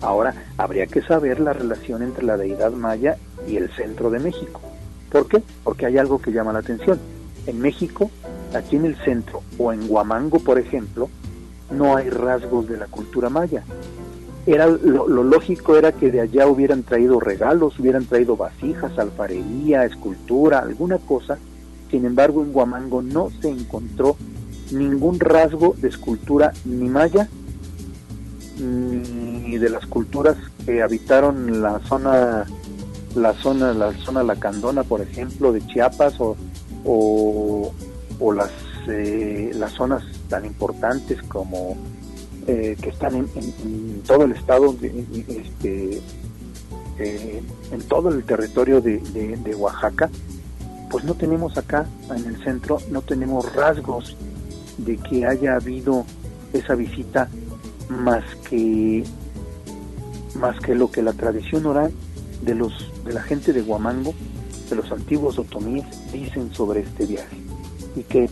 [0.00, 3.16] Ahora, habría que saber la relación entre la deidad maya
[3.46, 4.60] y el centro de México.
[5.10, 5.42] ¿Por qué?
[5.64, 6.98] Porque hay algo que llama la atención.
[7.46, 8.10] En México,
[8.54, 11.10] aquí en el centro o en Huamango, por ejemplo,
[11.70, 13.64] no hay rasgos de la cultura maya.
[14.50, 20.58] Era lo, lógico era que de allá hubieran traído regalos, hubieran traído vasijas, alfarería, escultura,
[20.58, 21.38] alguna cosa.
[21.88, 24.16] Sin embargo, en Huamango no se encontró
[24.72, 27.28] ningún rasgo de escultura ni maya
[28.58, 30.36] ni de las culturas
[30.66, 32.44] que habitaron la zona
[33.14, 36.36] la zona la zona lacandona por ejemplo de Chiapas o,
[36.84, 38.50] o, las
[38.88, 41.76] eh, las zonas tan importantes como
[42.52, 46.00] eh, que están en, todo el estado, este,
[46.98, 50.10] eh, en todo el territorio de, Oaxaca,
[50.90, 54.16] pues no tenemos acá en el centro, no tenemos rasgos
[54.78, 56.04] de que haya habido
[56.52, 57.28] esa visita
[57.88, 59.04] más que
[60.34, 61.92] más que lo que la tradición oral
[62.42, 64.12] de los de la gente de Huamango,
[64.68, 67.36] de los antiguos otomíes dicen sobre este viaje.
[67.94, 68.28] Y que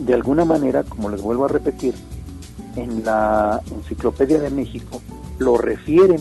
[0.00, 1.94] de alguna manera, como les vuelvo a repetir,
[2.82, 5.00] en la Enciclopedia de México
[5.38, 6.20] lo refieren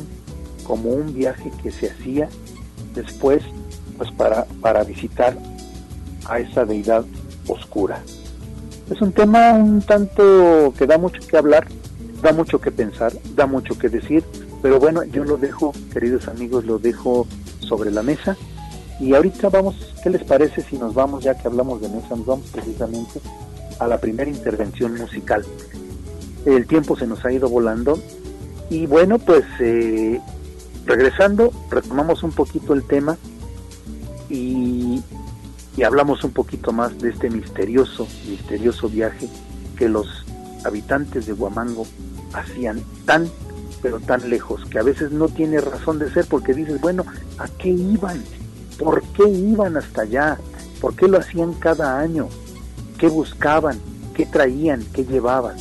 [0.65, 2.29] como un viaje que se hacía
[2.93, 3.43] después
[3.97, 5.37] pues para, para visitar
[6.25, 7.05] a esa deidad
[7.47, 8.01] oscura.
[8.89, 11.67] Es un tema un tanto que da mucho que hablar,
[12.21, 14.23] da mucho que pensar, da mucho que decir,
[14.61, 17.27] pero bueno, yo lo dejo, queridos amigos, lo dejo
[17.59, 18.37] sobre la mesa
[18.99, 22.25] y ahorita vamos, ¿qué les parece si nos vamos, ya que hablamos de mesa, nos
[22.25, 23.19] vamos precisamente
[23.79, 25.45] a la primera intervención musical.
[26.55, 27.99] El tiempo se nos ha ido volando
[28.69, 30.19] y bueno, pues eh,
[30.85, 33.17] regresando, retomamos un poquito el tema
[34.29, 35.01] y,
[35.75, 39.29] y hablamos un poquito más de este misterioso, misterioso viaje
[39.77, 40.25] que los
[40.65, 41.85] habitantes de Huamango
[42.33, 43.29] hacían tan,
[43.81, 47.05] pero tan lejos, que a veces no tiene razón de ser porque dices, bueno,
[47.37, 48.23] ¿a qué iban?
[48.79, 50.37] ¿Por qué iban hasta allá?
[50.81, 52.27] ¿Por qué lo hacían cada año?
[52.97, 53.79] qué buscaban,
[54.13, 55.55] qué traían, qué llevaban.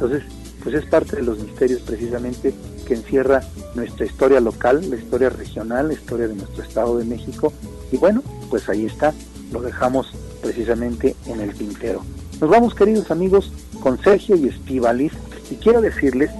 [0.00, 0.22] Entonces,
[0.62, 2.54] pues es parte de los misterios precisamente
[2.86, 3.42] que encierra
[3.74, 7.52] nuestra historia local, la historia regional, la historia de nuestro Estado de México.
[7.90, 9.12] Y bueno, pues ahí está,
[9.52, 12.04] lo dejamos precisamente en el tintero.
[12.40, 15.12] Nos vamos, queridos amigos, con Sergio y Estivalis,
[15.50, 16.30] y quiero decirles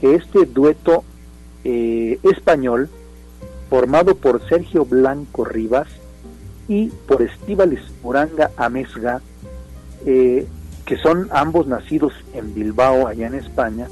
[0.00, 1.04] que este dueto
[1.62, 2.88] eh, español,
[3.70, 5.86] formado por Sergio Blanco Rivas
[6.66, 9.20] y por Estivalis Uranga Amesga,
[10.04, 10.48] eh,
[10.88, 13.88] que son ambos nacidos en Bilbao, allá en España,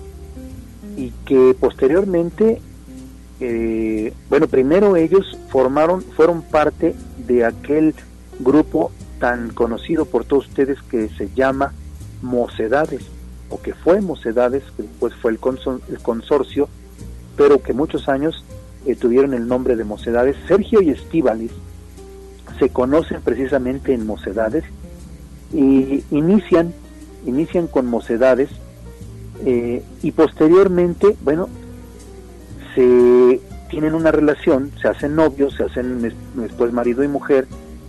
[0.96, 2.62] y que posteriormente,
[3.38, 7.94] eh, bueno, primero ellos formaron, fueron parte de aquel
[8.40, 11.74] grupo tan conocido por todos ustedes que se llama
[12.22, 13.02] Mocedades,
[13.50, 16.70] o que fue Mocedades, que después fue el, consorcio,
[17.36, 18.42] pero que muchos años
[18.86, 20.34] eh, tuvieron el nombre de Mocedades.
[20.48, 21.52] Sergio y Estíbalis
[22.58, 24.64] se conocen precisamente en Mocedades
[25.52, 26.72] y inician,
[27.26, 28.48] inician con Mocedades
[29.44, 31.48] eh, y posteriormente, bueno,
[32.74, 36.00] se tienen una relación, se hacen novios, se hacen
[36.34, 37.46] después marido y mujer,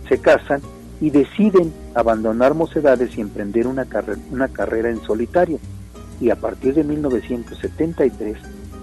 [0.08, 0.60] se casan
[1.00, 3.86] y deciden abandonar Mocedades y emprender una,
[4.30, 5.58] una carrera en solitario.
[6.20, 8.36] Y a partir de 1973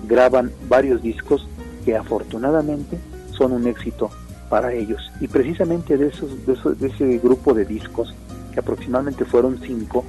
[0.07, 1.47] graban varios discos
[1.83, 2.97] que afortunadamente
[3.31, 4.09] son un éxito
[4.49, 5.11] para ellos.
[5.19, 8.13] Y precisamente de, esos, de, ese grupo de discos,
[8.53, 10.05] que aproximadamente fueron cinco,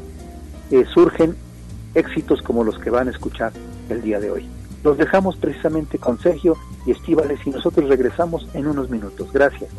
[0.70, 1.36] eh, surgen
[1.94, 3.52] éxitos como los que van a escuchar
[3.88, 4.48] el día de hoy.
[4.84, 9.32] Los dejamos precisamente con Sergio y Estíbales y nosotros regresamos en unos minutos.
[9.32, 9.70] Gracias.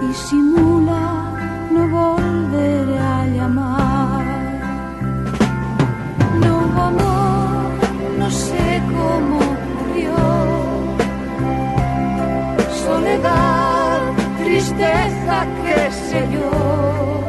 [0.00, 1.34] disimula,
[1.70, 4.24] no volveré a llamar.
[6.44, 6.56] No
[6.88, 7.70] amor,
[8.18, 10.16] no sé cómo ocurrió.
[12.84, 14.00] Soledad,
[14.44, 17.19] tristeza, qué sé yo.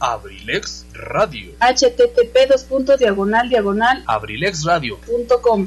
[0.00, 1.52] Abrilex Radio.
[1.60, 5.66] http dos puntos diagonal diagonal abrilexradio.com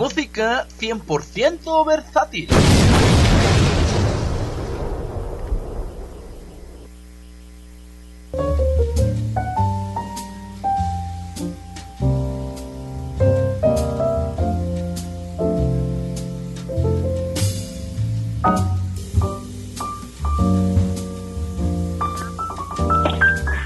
[0.00, 2.48] Música 100% versátil.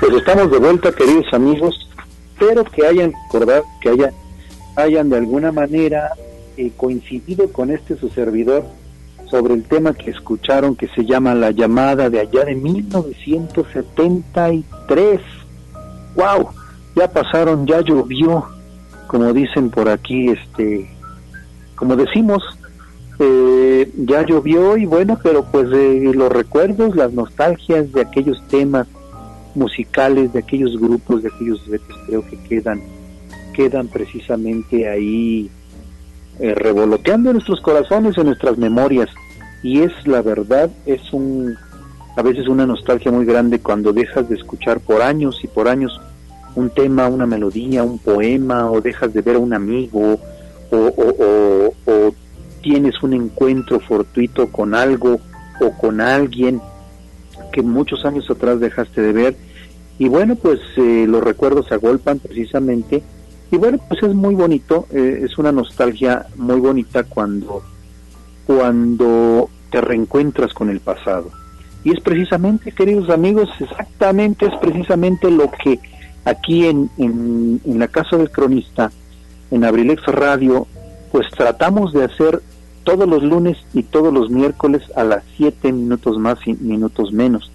[0.01, 1.89] Pues estamos de vuelta, queridos amigos.
[2.32, 4.12] Espero que hayan recordado, que haya,
[4.74, 6.11] hayan de alguna manera
[6.57, 8.65] eh, coincidido con este su servidor
[9.31, 15.21] sobre el tema que escucharon que se llama La llamada de allá de 1973.
[16.15, 16.51] ¡Wow!
[16.95, 18.45] Ya pasaron, ya llovió,
[19.09, 20.89] como dicen por aquí, este,
[21.75, 22.43] como decimos,
[23.19, 28.87] eh, ya llovió y bueno, pero pues eh, los recuerdos, las nostalgias de aquellos temas
[29.55, 32.81] musicales de aquellos grupos, de aquellos duetos, creo que quedan,
[33.55, 35.51] quedan precisamente ahí
[36.39, 39.09] eh, revoloteando en nuestros corazones, en nuestras memorias.
[39.62, 41.57] Y es la verdad, es un,
[42.16, 46.01] a veces una nostalgia muy grande cuando dejas de escuchar por años y por años
[46.55, 50.18] un tema, una melodía, un poema, o dejas de ver a un amigo,
[50.70, 52.14] o,
[52.62, 55.20] tienes un encuentro fortuito con algo
[55.61, 56.62] o con alguien
[57.53, 59.37] que muchos años atrás dejaste de ver
[59.99, 63.03] y bueno pues eh, los recuerdos se agolpan precisamente
[63.55, 67.63] y bueno pues es muy bonito eh, es una nostalgia muy bonita cuando
[68.47, 71.31] cuando te reencuentras con el pasado
[71.85, 75.79] y es precisamente queridos amigos exactamente es precisamente lo que
[76.25, 78.91] aquí en, en, en la casa del cronista
[79.51, 80.67] en Abrilex Radio
[81.13, 82.43] pues tratamos de hacer
[82.85, 87.51] todos los lunes y todos los miércoles a las 7 minutos más y minutos menos.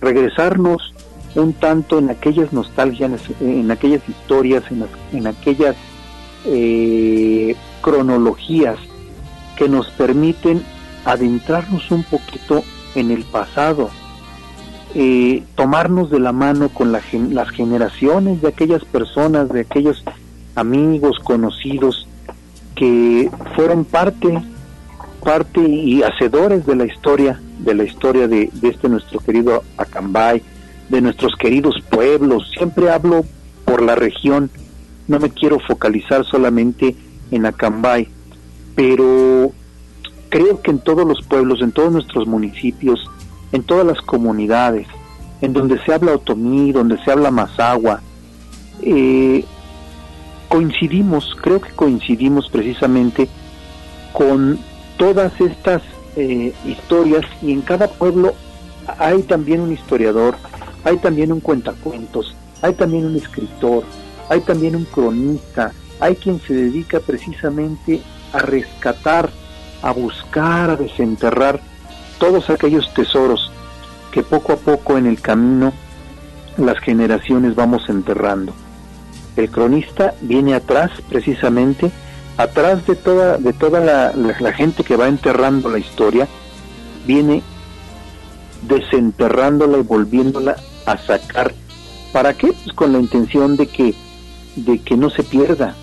[0.00, 0.94] Regresarnos
[1.40, 3.10] un tanto en aquellas nostalgias,
[3.40, 5.76] en aquellas historias, en, en aquellas
[6.44, 8.76] eh, cronologías
[9.56, 10.62] que nos permiten
[11.04, 12.62] adentrarnos un poquito
[12.94, 13.90] en el pasado,
[14.94, 20.04] eh, tomarnos de la mano con la, las generaciones de aquellas personas, de aquellos
[20.54, 22.06] amigos, conocidos,
[22.74, 24.42] que fueron parte
[25.22, 30.42] parte y hacedores de la historia de la historia de, de, este nuestro querido Acambay
[30.88, 32.50] de nuestros queridos pueblos.
[32.56, 33.24] Siempre hablo
[33.64, 34.50] por la región.
[35.08, 36.96] No me quiero focalizar solamente
[37.30, 38.08] en Acambay
[38.74, 39.52] pero
[40.28, 43.10] creo que en todos los pueblos en todos nuestros municipios
[43.52, 44.86] en todas las comunidades
[45.40, 48.00] en donde se habla otomí donde se habla mazagua
[48.82, 49.44] eh,
[50.48, 53.28] coincidimos, creo que coincidimos precisamente
[54.12, 54.58] con
[54.96, 55.82] todas estas
[56.16, 58.34] eh, historias y en cada pueblo
[58.98, 60.34] hay también un historiador,
[60.84, 63.84] hay también un cuentacuentos, hay también un escritor,
[64.28, 68.02] hay también un cronista, hay quien se dedica precisamente
[68.32, 69.30] a rescatar,
[69.82, 71.60] a buscar, a desenterrar
[72.18, 73.50] todos aquellos tesoros
[74.10, 75.72] que poco a poco en el camino
[76.56, 78.52] las generaciones vamos enterrando.
[79.36, 81.90] El cronista viene atrás precisamente
[82.36, 86.26] atrás de toda de toda la, la, la, gente que va enterrando la historia
[87.06, 87.42] viene
[88.62, 90.56] desenterrándola y volviéndola
[90.86, 91.54] a sacar.
[92.12, 93.94] Para qué pues con la intención de que
[94.56, 95.74] de que no se pierda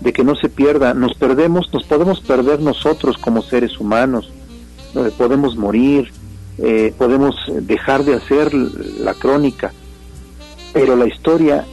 [0.00, 0.94] de que no se pierda.
[0.94, 4.32] Nos perdemos, nos podemos perder nosotros como seres humanos,
[4.94, 6.10] eh, podemos morir,
[6.58, 9.72] eh, podemos dejar de hacer la crónica,
[10.72, 11.64] pero la historia,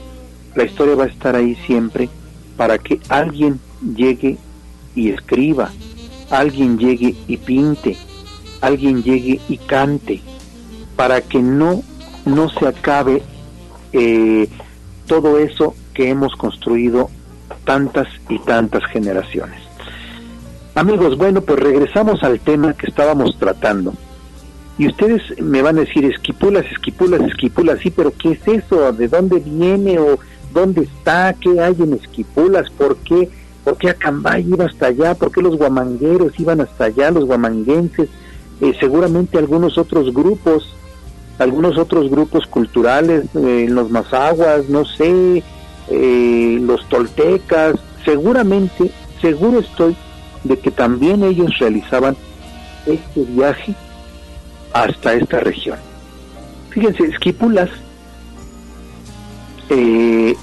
[0.56, 2.10] la historia va a estar ahí siempre
[2.56, 3.60] para que alguien
[3.96, 4.38] llegue
[4.96, 5.72] y escriba,
[6.30, 7.98] alguien llegue y pinte,
[8.62, 10.22] alguien llegue y cante,
[10.96, 11.84] para que no,
[12.28, 13.24] no se acabe
[13.94, 14.48] eh,
[15.08, 17.10] todo eso que hemos construido
[17.64, 19.62] tantas y tantas generaciones.
[20.76, 23.94] Amigos, bueno, pues regresamos al tema que estábamos tratando.
[24.78, 28.92] Y ustedes me van a decir, esquipulas, esquipulas, esquipulas, sí, pero ¿qué es eso?
[28.94, 30.20] ¿De dónde viene o
[30.54, 31.34] dónde está?
[31.34, 32.70] ¿Qué hay en esquipulas?
[32.70, 33.28] ¿Por qué?
[33.64, 35.16] ¿Por qué Acambay iba hasta allá?
[35.16, 38.08] ¿Por qué los guamangueros iban hasta allá, los guamanguenses?
[38.62, 40.76] Eh, seguramente algunos otros grupos,
[41.40, 45.44] algunos otros grupos culturales, eh, los mazaguas, no sé,
[45.90, 49.96] eh, los toltecas, seguramente, seguro estoy
[50.44, 52.16] de que también ellos realizaban
[52.86, 53.76] este viaje
[54.74, 55.78] hasta esta región.
[56.70, 57.70] Fíjense, Esquipulas,
[59.70, 60.36] eh,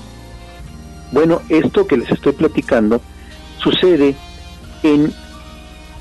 [1.12, 3.01] bueno, esto que les estoy platicando
[3.59, 4.14] sucede
[4.82, 5.12] en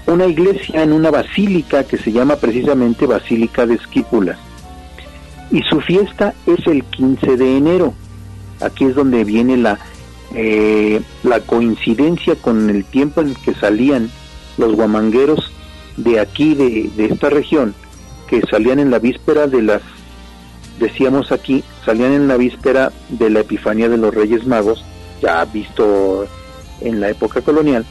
[0.07, 4.37] una iglesia, en una basílica que se llama precisamente Basílica de Esquipulas.
[5.53, 7.93] Y su fiesta es el 15 de enero.
[8.59, 9.77] Aquí es donde viene la,
[10.33, 14.09] eh, la coincidencia con el tiempo en que salían
[14.57, 15.51] los guamangueros
[15.95, 17.75] de aquí, de, de esta región,
[18.27, 19.83] que salían en la víspera de las,
[20.79, 24.83] decíamos aquí, salían en la víspera de la Epifanía de los Reyes Magos,
[25.21, 26.25] ya visto
[26.81, 27.85] en la época colonial,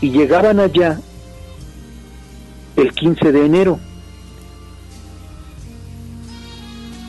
[0.00, 0.98] y llegaban allá
[2.74, 3.78] el 15 de enero.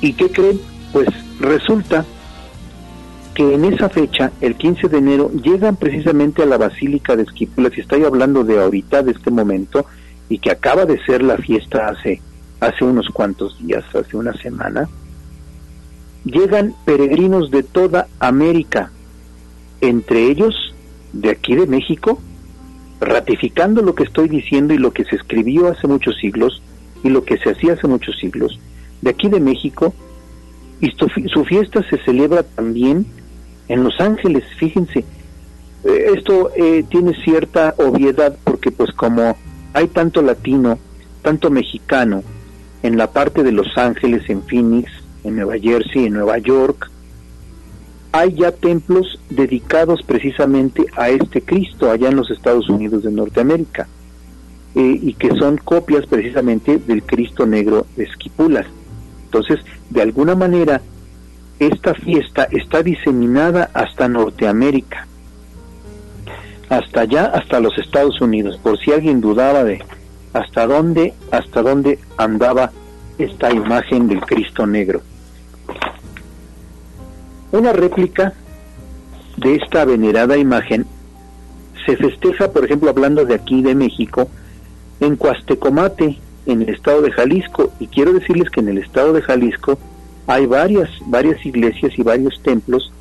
[0.01, 0.59] ¿Y qué creen?
[0.91, 1.07] Pues
[1.39, 2.05] resulta
[3.33, 7.77] que en esa fecha, el 15 de enero, llegan precisamente a la Basílica de Esquipulas,
[7.77, 9.85] y estoy hablando de ahorita, de este momento,
[10.27, 12.21] y que acaba de ser la fiesta hace,
[12.59, 14.89] hace unos cuantos días, hace una semana,
[16.25, 18.91] llegan peregrinos de toda América,
[19.79, 20.75] entre ellos
[21.13, 22.19] de aquí de México,
[22.99, 26.61] ratificando lo que estoy diciendo y lo que se escribió hace muchos siglos
[27.03, 28.59] y lo que se hacía hace muchos siglos,
[29.01, 29.93] de aquí de México,
[30.79, 33.05] y su fiesta se celebra también
[33.67, 35.05] en Los Ángeles, fíjense,
[35.83, 39.37] eh, esto eh, tiene cierta obviedad porque pues como
[39.73, 40.77] hay tanto latino,
[41.21, 42.23] tanto mexicano
[42.83, 44.91] en la parte de Los Ángeles, en Phoenix,
[45.23, 46.89] en Nueva Jersey, en Nueva York,
[48.11, 53.87] hay ya templos dedicados precisamente a este Cristo allá en los Estados Unidos de Norteamérica
[54.75, 58.65] eh, y que son copias precisamente del Cristo negro de Esquipulas.
[59.31, 60.81] Entonces, de alguna manera,
[61.57, 65.07] esta fiesta está diseminada hasta Norteamérica,
[66.67, 69.81] hasta allá, hasta los Estados Unidos, por si alguien dudaba de
[70.33, 72.73] hasta dónde, hasta dónde andaba
[73.17, 75.01] esta imagen del Cristo negro.
[77.53, 78.33] Una réplica
[79.37, 80.85] de esta venerada imagen
[81.85, 84.29] se festeja, por ejemplo, hablando de aquí de México,
[84.99, 86.19] en Cuastecomate,
[86.51, 89.77] en el estado de Jalisco, y quiero decirles que en el estado de Jalisco
[90.27, 92.91] hay varias, varias iglesias y varios templos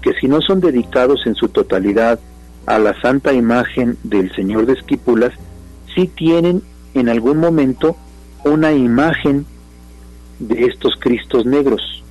[0.00, 2.18] que si no son dedicados en su totalidad
[2.66, 5.32] a la santa imagen del Señor de Esquipulas,
[5.94, 6.62] sí tienen
[6.94, 7.96] en algún momento
[8.44, 9.46] una imagen
[10.38, 12.02] de estos Cristos negros.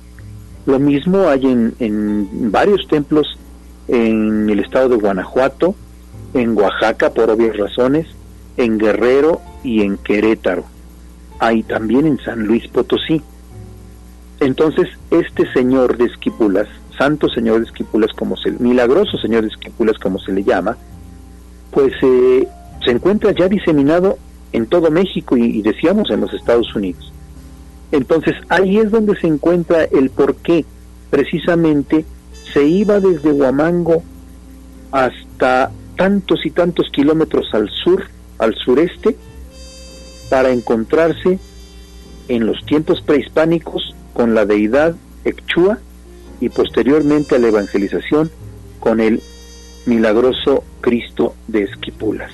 [0.64, 3.38] Lo mismo hay en, en varios templos
[3.88, 5.74] en el estado de Guanajuato,
[6.34, 8.06] en Oaxaca por obvias razones,
[8.56, 10.71] en Guerrero y en Querétaro.
[11.42, 13.20] Hay también en San Luis Potosí.
[14.38, 19.98] Entonces, este señor de Esquipulas, santo señor de Esquipulas, como se, milagroso señor de Esquipulas,
[19.98, 20.76] como se le llama,
[21.72, 22.46] pues eh,
[22.84, 24.18] se encuentra ya diseminado
[24.52, 27.12] en todo México y, y, decíamos en los Estados Unidos.
[27.90, 30.64] Entonces, ahí es donde se encuentra el por qué
[31.10, 32.04] precisamente
[32.52, 34.04] se iba desde Huamango
[34.92, 38.04] hasta tantos y tantos kilómetros al sur,
[38.38, 39.16] al sureste,
[40.32, 41.38] para encontrarse
[42.28, 44.94] en los tiempos prehispánicos con la deidad
[45.26, 45.78] Echua
[46.40, 48.30] y posteriormente a la evangelización
[48.80, 49.20] con el
[49.84, 52.32] milagroso Cristo de Esquipulas.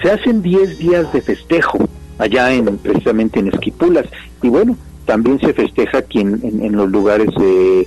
[0.00, 1.86] Se hacen 10 días de festejo
[2.16, 4.06] allá en precisamente en Esquipulas
[4.40, 7.86] y bueno, también se festeja aquí en, en, los lugares de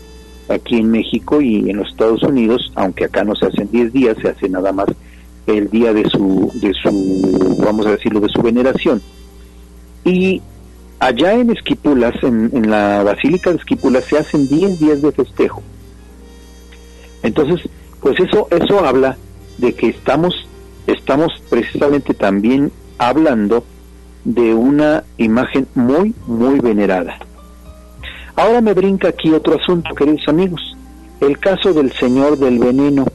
[0.49, 4.15] aquí en México y en los Estados Unidos, aunque acá no se hacen 10 días,
[4.21, 4.89] se hace nada más
[5.47, 9.01] el día de su, de su, vamos a decirlo, de su veneración.
[10.05, 10.41] Y
[10.99, 15.61] allá en Esquipulas, en, la Basílica de Esquipulas, se hacen 10 días de festejo.
[17.21, 17.69] Entonces,
[18.01, 19.17] pues eso, eso habla
[19.57, 20.47] de que estamos,
[20.87, 23.63] estamos precisamente también hablando
[24.25, 27.17] de una imagen muy, muy venerada.
[28.35, 30.75] Ahora me brinca aquí otro asunto, queridos amigos,
[31.19, 33.05] el caso del Señor del Veneno,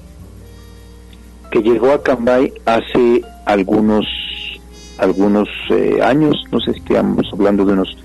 [1.50, 4.06] que llegó a Cambay hace algunos
[4.98, 7.96] algunos eh, años, no sé si estamos hablando de unos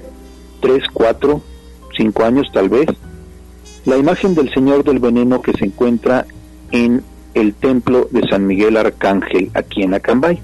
[0.62, 1.42] 3, 4,
[1.98, 2.86] 5 años tal vez,
[3.86, 6.28] la imagen del Señor del Veneno que se encuentra
[6.72, 10.40] en el templo de San Miguel Arcángel aquí en Acambay,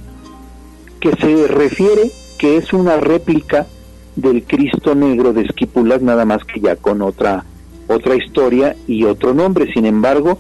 [1.00, 3.68] que se refiere que es una réplica
[4.16, 7.45] del Cristo Negro de Esquipulas, nada más que ya con otra,
[7.88, 9.72] otra historia y otro nombre.
[9.72, 10.39] Sin embargo,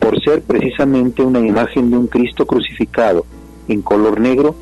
[0.00, 3.24] por ser precisamente una imagen de un Cristo crucificado
[3.68, 4.56] en color negro,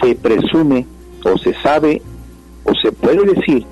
[0.00, 0.86] se presume
[1.24, 2.00] o se sabe
[2.64, 3.66] o se puede decir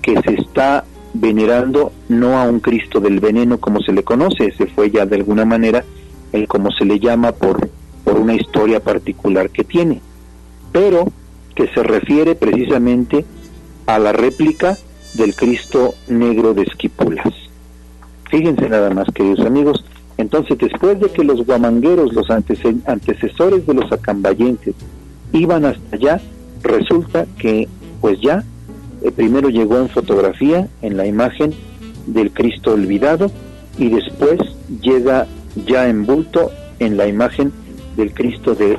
[0.00, 4.66] que se está venerando no a un Cristo del veneno como se le conoce, ese
[4.66, 5.84] fue ya de alguna manera
[6.32, 7.68] el como se le llama por,
[8.04, 10.00] por una historia particular que tiene,
[10.72, 11.12] pero
[11.54, 13.24] que se refiere precisamente
[13.86, 14.76] a la réplica
[15.14, 17.32] del Cristo negro de Esquipulas.
[18.30, 19.84] Fíjense nada más, queridos amigos,
[20.16, 24.74] entonces después de que los guamangueros, los antecesores de los acambayenses,
[25.32, 26.20] iban hasta allá,
[26.62, 27.68] resulta que
[28.00, 28.44] pues ya
[29.02, 31.52] eh, primero llegó en fotografía, en la imagen
[32.06, 33.30] del Cristo olvidado,
[33.78, 34.38] y después
[34.80, 35.26] llega
[35.66, 37.52] ya en bulto en la imagen
[37.96, 38.78] del Cristo del,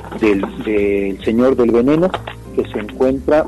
[0.64, 2.10] del Señor del Veneno,
[2.54, 3.44] que se encuentra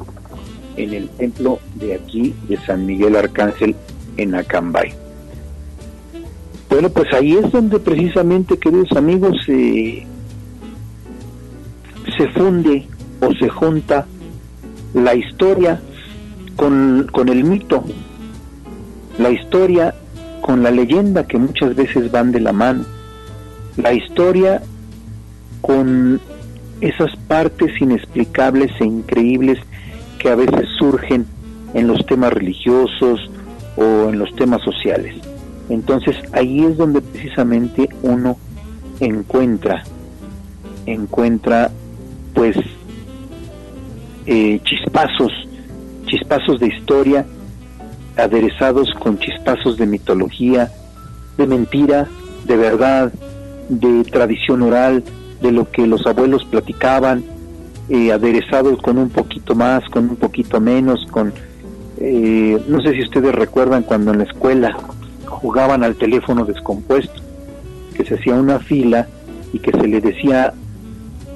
[0.76, 3.74] en el templo de aquí de San Miguel Arcángel
[4.16, 5.07] en Acambay.
[6.68, 10.06] Bueno, pues ahí es donde precisamente, queridos amigos, se
[12.34, 12.86] funde
[13.20, 14.06] o se junta
[14.94, 15.80] la historia
[16.56, 17.84] con, con el mito,
[19.18, 19.94] la historia
[20.40, 22.84] con la leyenda que muchas veces van de la mano,
[23.76, 24.62] la historia
[25.60, 26.20] con
[26.80, 29.58] esas partes inexplicables e increíbles
[30.18, 31.26] que a veces surgen
[31.74, 33.30] en los temas religiosos
[33.76, 35.27] o en los temas sociales.
[35.68, 38.36] Entonces ahí es donde precisamente uno
[39.00, 39.84] encuentra,
[40.86, 41.70] encuentra
[42.34, 42.56] pues
[44.26, 45.32] eh, chispazos,
[46.06, 47.26] chispazos de historia
[48.16, 50.70] aderezados con chispazos de mitología,
[51.36, 52.08] de mentira,
[52.46, 53.12] de verdad,
[53.68, 55.04] de tradición oral,
[55.40, 57.22] de lo que los abuelos platicaban,
[57.88, 61.32] eh, aderezados con un poquito más, con un poquito menos, con...
[62.00, 64.76] Eh, no sé si ustedes recuerdan cuando en la escuela
[65.28, 67.22] jugaban al teléfono descompuesto,
[67.94, 69.08] que se hacía una fila
[69.52, 70.52] y que se le decía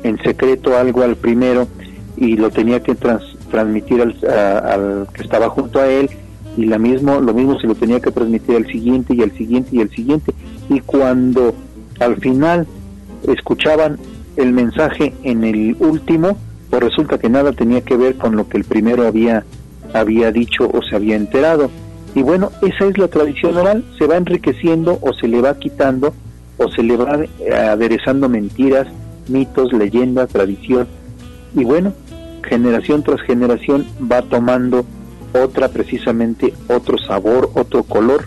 [0.02, 1.68] en secreto algo al primero
[2.16, 6.10] y lo tenía que transmitir al, al, que estaba junto a él
[6.56, 9.70] y la mismo, lo mismo se lo tenía que transmitir al siguiente y al siguiente
[9.76, 10.34] y al siguiente.
[10.68, 11.54] Y cuando
[12.00, 12.66] al final
[13.26, 13.98] escuchaban
[14.36, 16.36] el mensaje en el último
[16.72, 19.44] pues resulta que nada tenía que ver con lo que el primero había
[19.92, 21.70] había dicho o se había enterado
[22.14, 26.14] y bueno esa es la tradición oral se va enriqueciendo o se le va quitando
[26.58, 27.20] o se le va
[27.70, 28.86] aderezando mentiras
[29.28, 30.86] mitos leyendas tradición.
[31.54, 31.92] Y bueno
[32.44, 34.84] generación tras generación va tomando
[35.32, 38.26] otra precisamente otro sabor, otro color.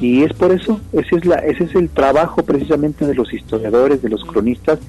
[0.00, 4.02] Y es por eso, ese es la ese es el trabajo precisamente de los historiadores,
[4.02, 4.80] de los cronistas,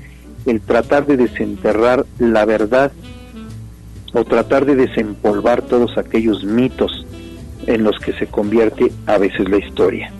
[0.45, 2.91] el tratar de desenterrar la verdad
[4.13, 7.05] o tratar de desempolvar todos aquellos mitos
[7.67, 10.11] en los que se convierte a veces la historia.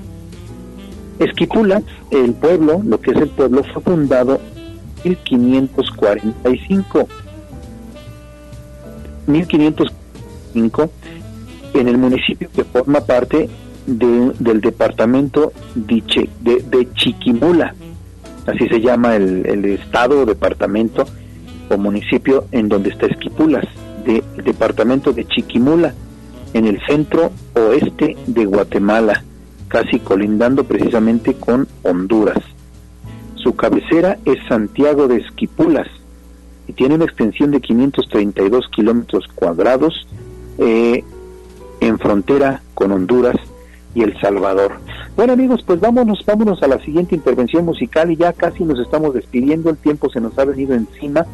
[1.19, 1.81] Esquipula,
[2.11, 4.41] el pueblo, lo que es el pueblo, fue fundado
[5.03, 7.07] en 1545
[9.27, 10.89] 1505
[11.73, 13.49] en el municipio que forma parte
[13.85, 16.01] del departamento de,
[16.41, 17.75] de, Chiquimula,
[18.47, 21.05] así se llama el, el, estado o departamento
[21.69, 23.65] o municipio en donde está Esquipulas,
[24.05, 25.93] del departamento de Chiquimula,
[26.55, 29.25] en el centro oeste de Guatemala,
[29.67, 32.41] casi colindando precisamente con Honduras.
[33.35, 35.87] Su cabecera es Santiago de Esquipulas,
[36.65, 40.07] y tiene una extensión de 532 kilómetros cuadrados
[40.57, 41.03] eh,
[41.81, 43.35] en frontera con Honduras
[43.93, 44.75] y El Salvador.
[45.17, 49.13] Bueno amigos, pues vámonos, vámonos a la siguiente intervención musical y ya casi nos estamos
[49.13, 51.25] despidiendo, el tiempo se nos ha venido encima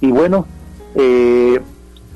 [0.00, 0.46] y bueno,
[0.94, 1.60] eh,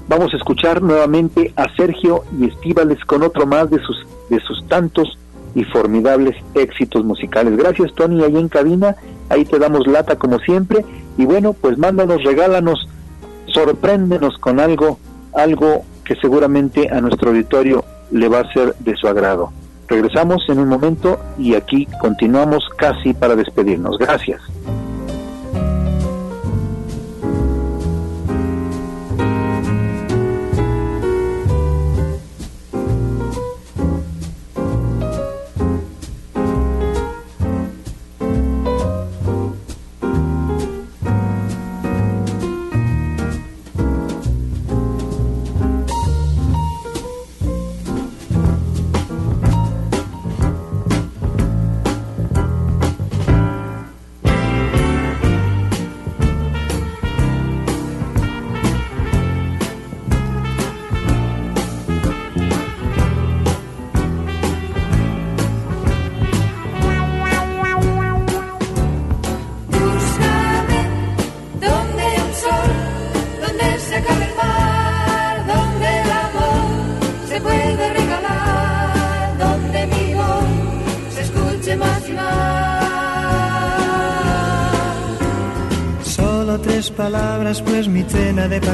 [0.09, 4.67] vamos a escuchar nuevamente a Sergio y Estíbales con otro más de sus, de sus
[4.69, 5.19] tantos
[5.55, 7.57] y formidables éxitos musicales.
[7.57, 8.97] Gracias Tony ahí en cabina,
[9.29, 10.85] ahí te damos lata como siempre
[11.17, 12.89] y bueno, pues mándanos, regálanos,
[13.47, 14.99] sorpréndenos con algo,
[15.33, 19.53] algo que seguramente a nuestro auditorio le va a ser de su agrado.
[19.89, 23.99] Regresamos en un momento y aquí continuamos casi para despedirnos.
[23.99, 24.41] Gracias.
[87.63, 88.74] Pues mi cena de partir.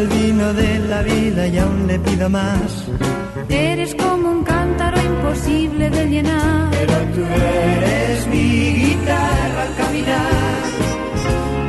[0.00, 2.86] el vino de la vida y aún le pido más.
[3.48, 6.70] Eres como un cántaro imposible de llenar.
[6.70, 10.62] Pero tú eres mi guitarra al caminar.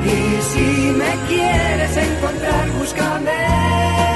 [0.05, 0.17] Y
[0.51, 0.67] si
[1.01, 4.10] me quieres encontrar, búscame.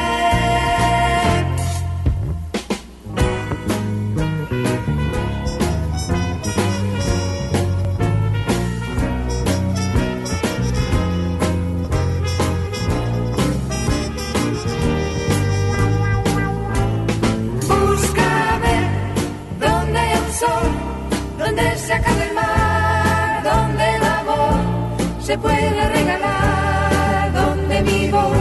[25.36, 28.38] Se puede regalar, donde mi voz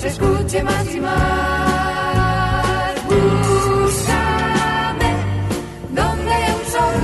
[0.00, 2.94] se escuche más y más.
[3.08, 5.10] Búscame,
[6.00, 6.98] donde un sol,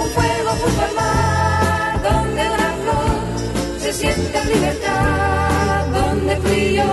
[0.00, 3.14] un fuego junto al mar, donde una flor
[3.80, 6.90] se siente en libertad, donde y yo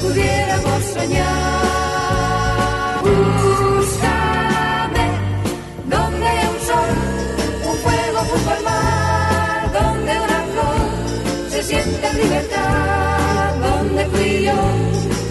[0.00, 1.89] pudiéramos soñar.
[11.70, 14.58] Siente libertad, donde tú y yo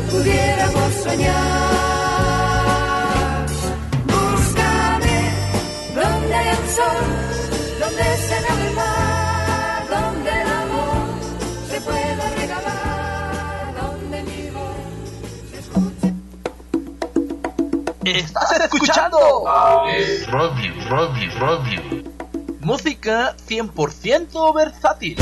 [0.09, 2.25] pudiéramos soñar.
[4.13, 5.17] Búscame
[5.95, 7.07] donde hay un sol,
[7.81, 11.07] donde se acabe el mar, donde el amor
[11.69, 14.79] se pueda regalar, donde mi voz
[15.51, 16.07] se escuche.
[18.17, 19.19] Estás escuchando
[20.31, 21.81] Radio, Radio, Radio.
[22.61, 25.17] Música 100% versátil.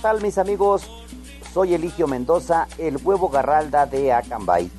[0.00, 0.88] Tal mis amigos?
[1.52, 4.70] Soy Eligio Mendoza, el huevo garralda de Acambay.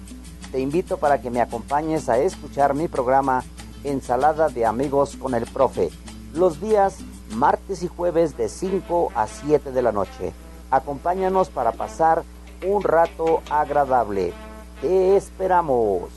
[0.52, 3.44] Te invito para que me acompañes a escuchar mi programa
[3.84, 5.90] Ensalada de Amigos con el Profe,
[6.34, 6.98] los días
[7.36, 10.34] martes y jueves de 5 a 7 de la noche.
[10.72, 12.24] Acompáñanos para pasar
[12.66, 14.34] un rato agradable.
[14.82, 16.10] Te esperamos.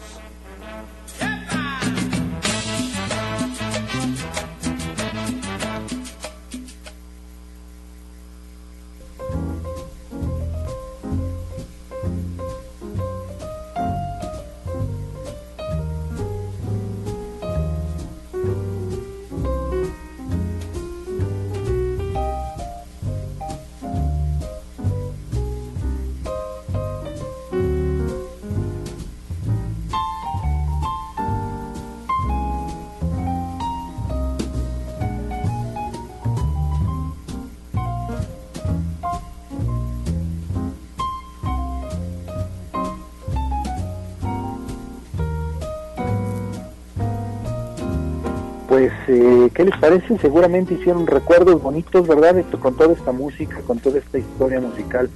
[49.54, 50.18] ¿Qué les parece?
[50.18, 52.38] Seguramente hicieron recuerdos bonitos, ¿verdad?
[52.38, 55.08] Esto, con toda esta música, con toda esta historia musical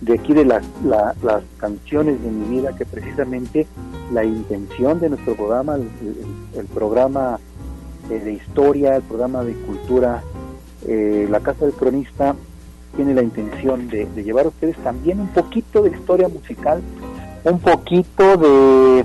[0.00, 3.66] de aquí de las, la- las canciones de mi vida, que precisamente
[4.12, 7.38] la intención de nuestro programa, el, programa
[8.10, 10.22] eh, de historia, el programa de cultura,
[10.86, 12.34] eh, la Casa del Cronista,
[12.96, 16.82] tiene la intención de, de llevar a ustedes también un poquito de historia musical,
[17.44, 19.04] un poquito de,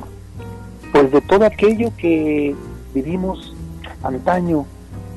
[0.91, 2.55] pues de todo aquello que
[2.93, 3.55] vivimos
[4.06, 4.66] antaño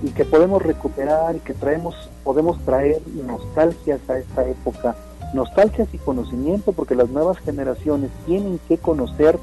[0.03, 4.97] y que podemos recuperar y que traemos, podemos traer nostalgias a esta época,
[5.35, 9.39] nostalgias y conocimiento, porque las nuevas generaciones tienen que conocer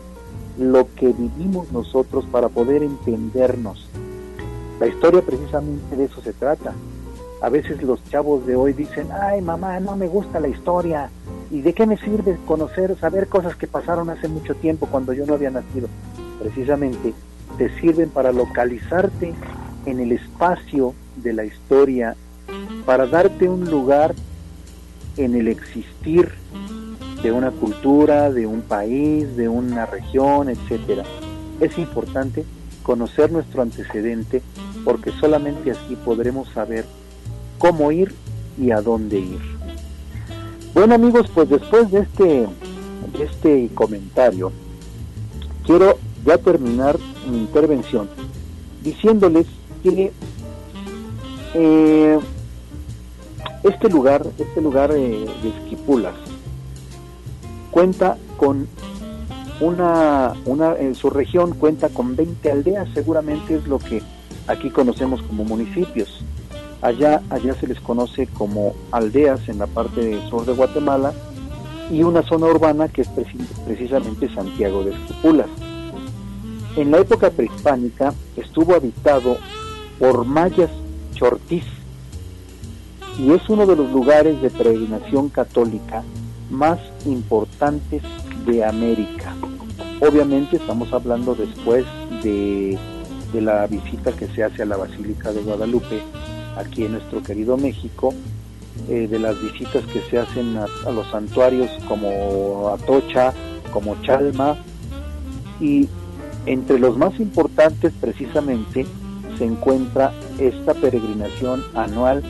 [0.58, 3.90] lo que vivimos nosotros para poder entendernos.
[4.80, 6.74] La historia precisamente de eso se trata.
[7.42, 11.10] A veces los chavos de hoy dicen, ay mamá, no me gusta la historia.
[11.52, 15.26] ¿Y de qué me sirve conocer, saber cosas que pasaron hace mucho tiempo cuando yo
[15.26, 15.88] no había nacido?
[16.42, 17.14] Precisamente
[17.58, 19.34] te sirven para localizarte
[19.86, 22.16] en el espacio de la historia,
[22.86, 24.14] para darte un lugar
[25.18, 26.30] en el existir
[27.24, 31.04] de una cultura, de un país, de una región, etcétera.
[31.60, 32.46] Es importante
[32.84, 34.42] conocer nuestro antecedente
[34.84, 36.86] porque solamente así podremos saber
[37.58, 38.14] cómo ir
[38.60, 39.40] y a dónde ir.
[40.74, 42.48] Bueno amigos, pues después de este,
[43.18, 44.52] de este comentario,
[45.66, 46.98] quiero ya terminar
[47.30, 48.10] mi intervención
[48.84, 49.46] diciéndoles
[49.84, 50.12] que
[51.54, 52.20] eh,
[53.64, 56.14] este lugar, este lugar eh, de Esquipulas,
[57.72, 58.68] cuenta con
[59.62, 64.02] una, una, en su región cuenta con 20 aldeas, seguramente es lo que
[64.48, 66.24] aquí conocemos como municipios.
[66.82, 71.14] Allá, allá se les conoce como aldeas en la parte sur de Guatemala
[71.92, 75.48] y una zona urbana que es preci- precisamente Santiago de Esquipulas.
[76.76, 79.38] En la época prehispánica estuvo habitado
[79.98, 80.70] por mayas
[81.14, 81.64] chortís
[83.18, 86.04] y es uno de los lugares de peregrinación católica
[86.50, 88.04] más importantes
[88.46, 89.34] de América.
[90.02, 91.86] Obviamente estamos hablando después
[92.22, 92.78] de,
[93.32, 96.02] de la visita que se hace a la Basílica de Guadalupe,
[96.58, 98.14] aquí en nuestro querido México,
[98.90, 103.34] eh, de las visitas que se hacen a los santuarios como Atocha,
[103.72, 104.58] como Chalma,
[105.62, 105.88] y
[106.46, 108.86] entre los más importantes precisamente
[109.38, 112.24] se encuentra esta peregrinación anual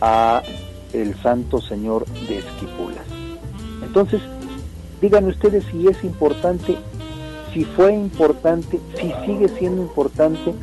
[0.00, 0.42] a
[0.92, 3.04] el Santo Señor de Esquipulas.
[3.82, 4.20] Entonces,
[5.00, 6.76] díganme ustedes si es importante,
[7.54, 10.54] si fue importante, si sigue siendo importante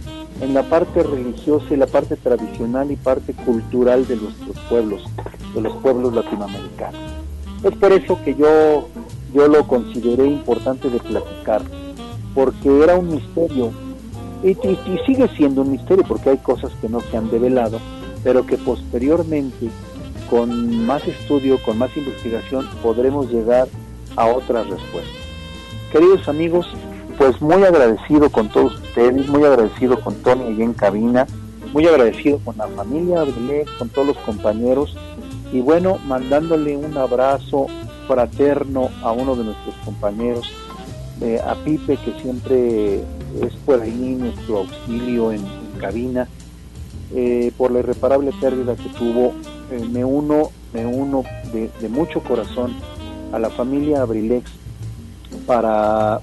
[0.42, 5.04] en la parte religiosa y la parte tradicional y parte cultural de nuestros pueblos,
[5.54, 7.02] de los pueblos latinoamericanos.
[7.64, 8.88] Es por eso que yo,
[9.34, 11.62] yo lo consideré importante de platicar,
[12.34, 13.72] porque era un misterio,
[14.44, 14.56] y,
[15.06, 17.80] sigue siendo un misterio porque hay cosas que no se han develado,
[18.24, 19.70] pero que posteriormente,
[20.30, 23.68] con más estudio, con más investigación, podremos llegar
[24.16, 25.16] a otras respuestas.
[25.92, 26.68] Queridos amigos,
[27.18, 31.28] pues muy agradecido con todos ustedes, muy agradecido con Tony allí en cabina,
[31.74, 34.96] muy agradecido con la familia Abrilé, con todos los compañeros
[35.52, 37.68] y bueno, mandándole un abrazo
[38.08, 40.52] fraterno a uno de nuestros compañeros,
[41.22, 43.02] eh, a Pipe que siempre
[43.42, 45.44] es por ahí nuestro auxilio en,
[45.80, 46.28] cabina,
[47.16, 49.34] eh, por la irreparable pérdida que tuvo,
[49.72, 52.74] eh, me uno, me uno de, de mucho corazón
[53.32, 54.50] a la familia Abrilex
[55.46, 56.20] para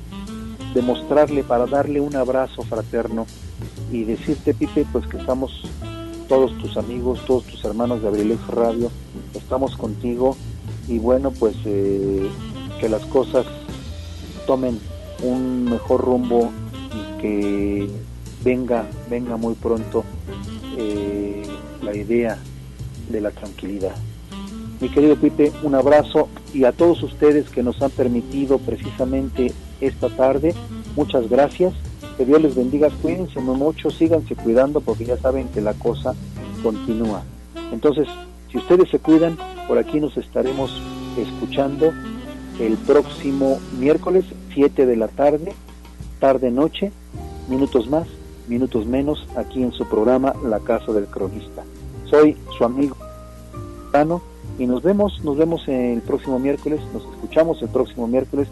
[0.74, 3.26] demostrarle, para darle un abrazo fraterno
[3.90, 5.62] y decirte, Pipe, pues que estamos
[6.28, 8.90] todos tus amigos, todos tus hermanos de Abrilex Radio,
[9.32, 10.36] estamos contigo
[10.86, 13.46] y bueno, pues que las cosas
[14.46, 14.78] tomen
[15.22, 16.50] un mejor rumbo
[16.92, 17.88] y que
[18.44, 20.04] venga, venga muy pronto
[20.78, 21.42] eh,
[21.82, 22.38] la idea
[23.10, 23.94] de la tranquilidad.
[24.80, 30.08] Mi querido Pipe, un abrazo y a todos ustedes que nos han permitido precisamente esta
[30.10, 30.54] tarde,
[30.94, 31.74] muchas gracias.
[32.18, 36.14] Que Dios les bendiga, cuídense mucho, síganse cuidando porque ya saben que la cosa
[36.62, 37.22] continúa.
[37.72, 38.06] Entonces,
[38.50, 39.36] si ustedes se cuidan,
[39.66, 40.80] por aquí nos estaremos
[41.18, 41.92] escuchando
[42.58, 45.52] el próximo miércoles 7 de la tarde,
[46.20, 46.92] tarde noche,
[47.48, 48.06] minutos más,
[48.48, 51.64] minutos menos, aquí en su programa La Casa del Cronista.
[52.08, 52.96] Soy su amigo
[53.92, 54.22] Tano
[54.58, 58.48] y nos vemos, nos vemos el próximo miércoles, nos escuchamos el próximo miércoles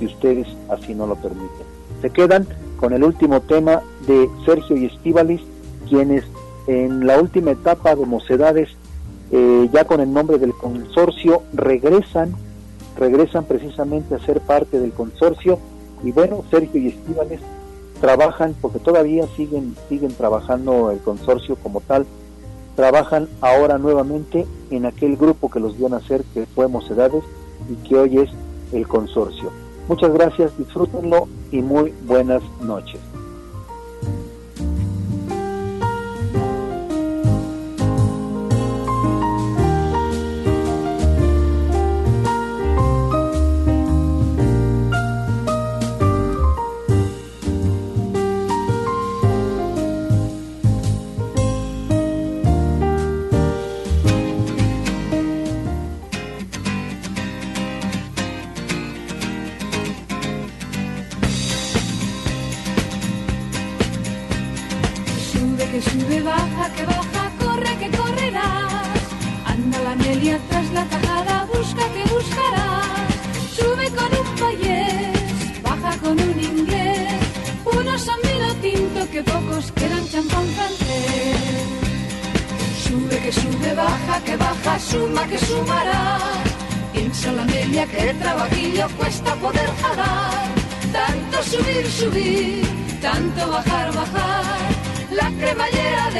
[0.00, 1.66] y ustedes así no lo permiten.
[2.00, 2.46] Se quedan
[2.78, 5.40] con el último tema de Sergio y Estíbalis,
[5.88, 6.24] quienes
[6.68, 8.68] en la última etapa de Mocedades,
[9.32, 12.36] eh, ya con el nombre del consorcio, regresan,
[12.98, 15.58] regresan precisamente a ser parte del consorcio
[16.02, 17.40] y bueno, Sergio y Estíbalis
[18.00, 22.06] trabajan, porque todavía siguen, siguen trabajando el consorcio como tal,
[22.76, 27.24] trabajan ahora nuevamente en aquel grupo que los dio a nacer, que fue Mocedades,
[27.68, 28.30] y que hoy es
[28.72, 29.50] el consorcio.
[29.88, 33.00] Muchas gracias, disfrútenlo y muy buenas noches.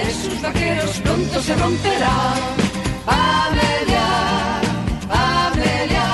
[0.06, 2.16] Sus vaqueros pronto se romperá.
[3.06, 4.08] Amelia,
[5.10, 6.08] Amelia,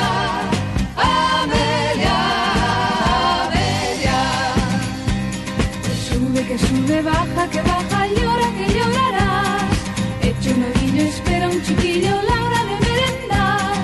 [0.96, 2.16] Amelia,
[3.42, 4.20] Amelia.
[6.08, 9.76] Sube que sube, baja que baja, llora que llorarás.
[10.22, 13.74] Echa un orillo, espera un chiquillo, la hora de merendar.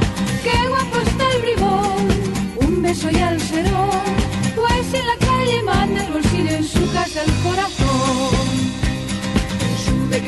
[0.45, 2.03] Qué guapo está el bribón,
[2.67, 4.05] un beso y al serón.
[4.57, 7.80] Pues en la calle manda el bolsillo, en su casa el corazón.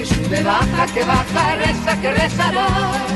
[0.02, 3.06] Que sube, baja que baja, reza que rezarás.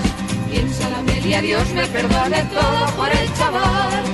[0.49, 4.05] Piensa la media, Dios me perdone todo por el chaval.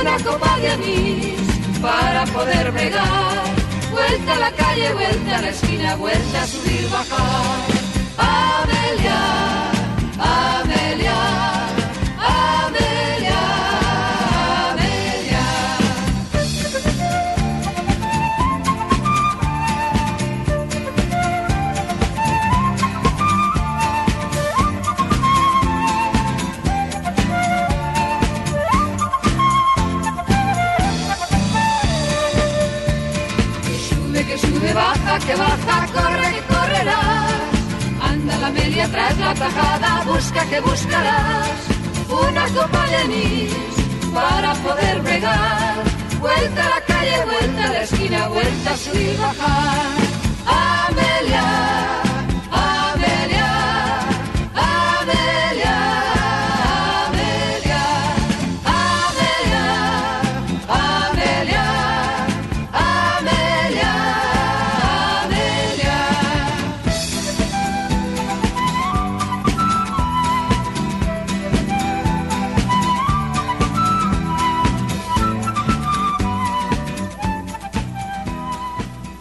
[0.00, 1.38] Una copa de anís
[1.80, 3.44] para poder bregar.
[3.92, 7.60] Vuelta a la calle, vuelta a la esquina, vuelta a subir, bajar.
[8.18, 9.20] Amelia,
[10.18, 10.89] Amelia,
[35.30, 37.00] que baja, corre, que correrá.
[38.10, 41.58] Anda la media tras la tajada, busca que buscarás
[42.26, 43.52] una copa de anís
[44.12, 45.76] para poder bregar.
[46.20, 49.96] Vuelta a la calle, vuelta a la esquina, vuelta a subir, bajar.
[50.88, 51.79] Amelia.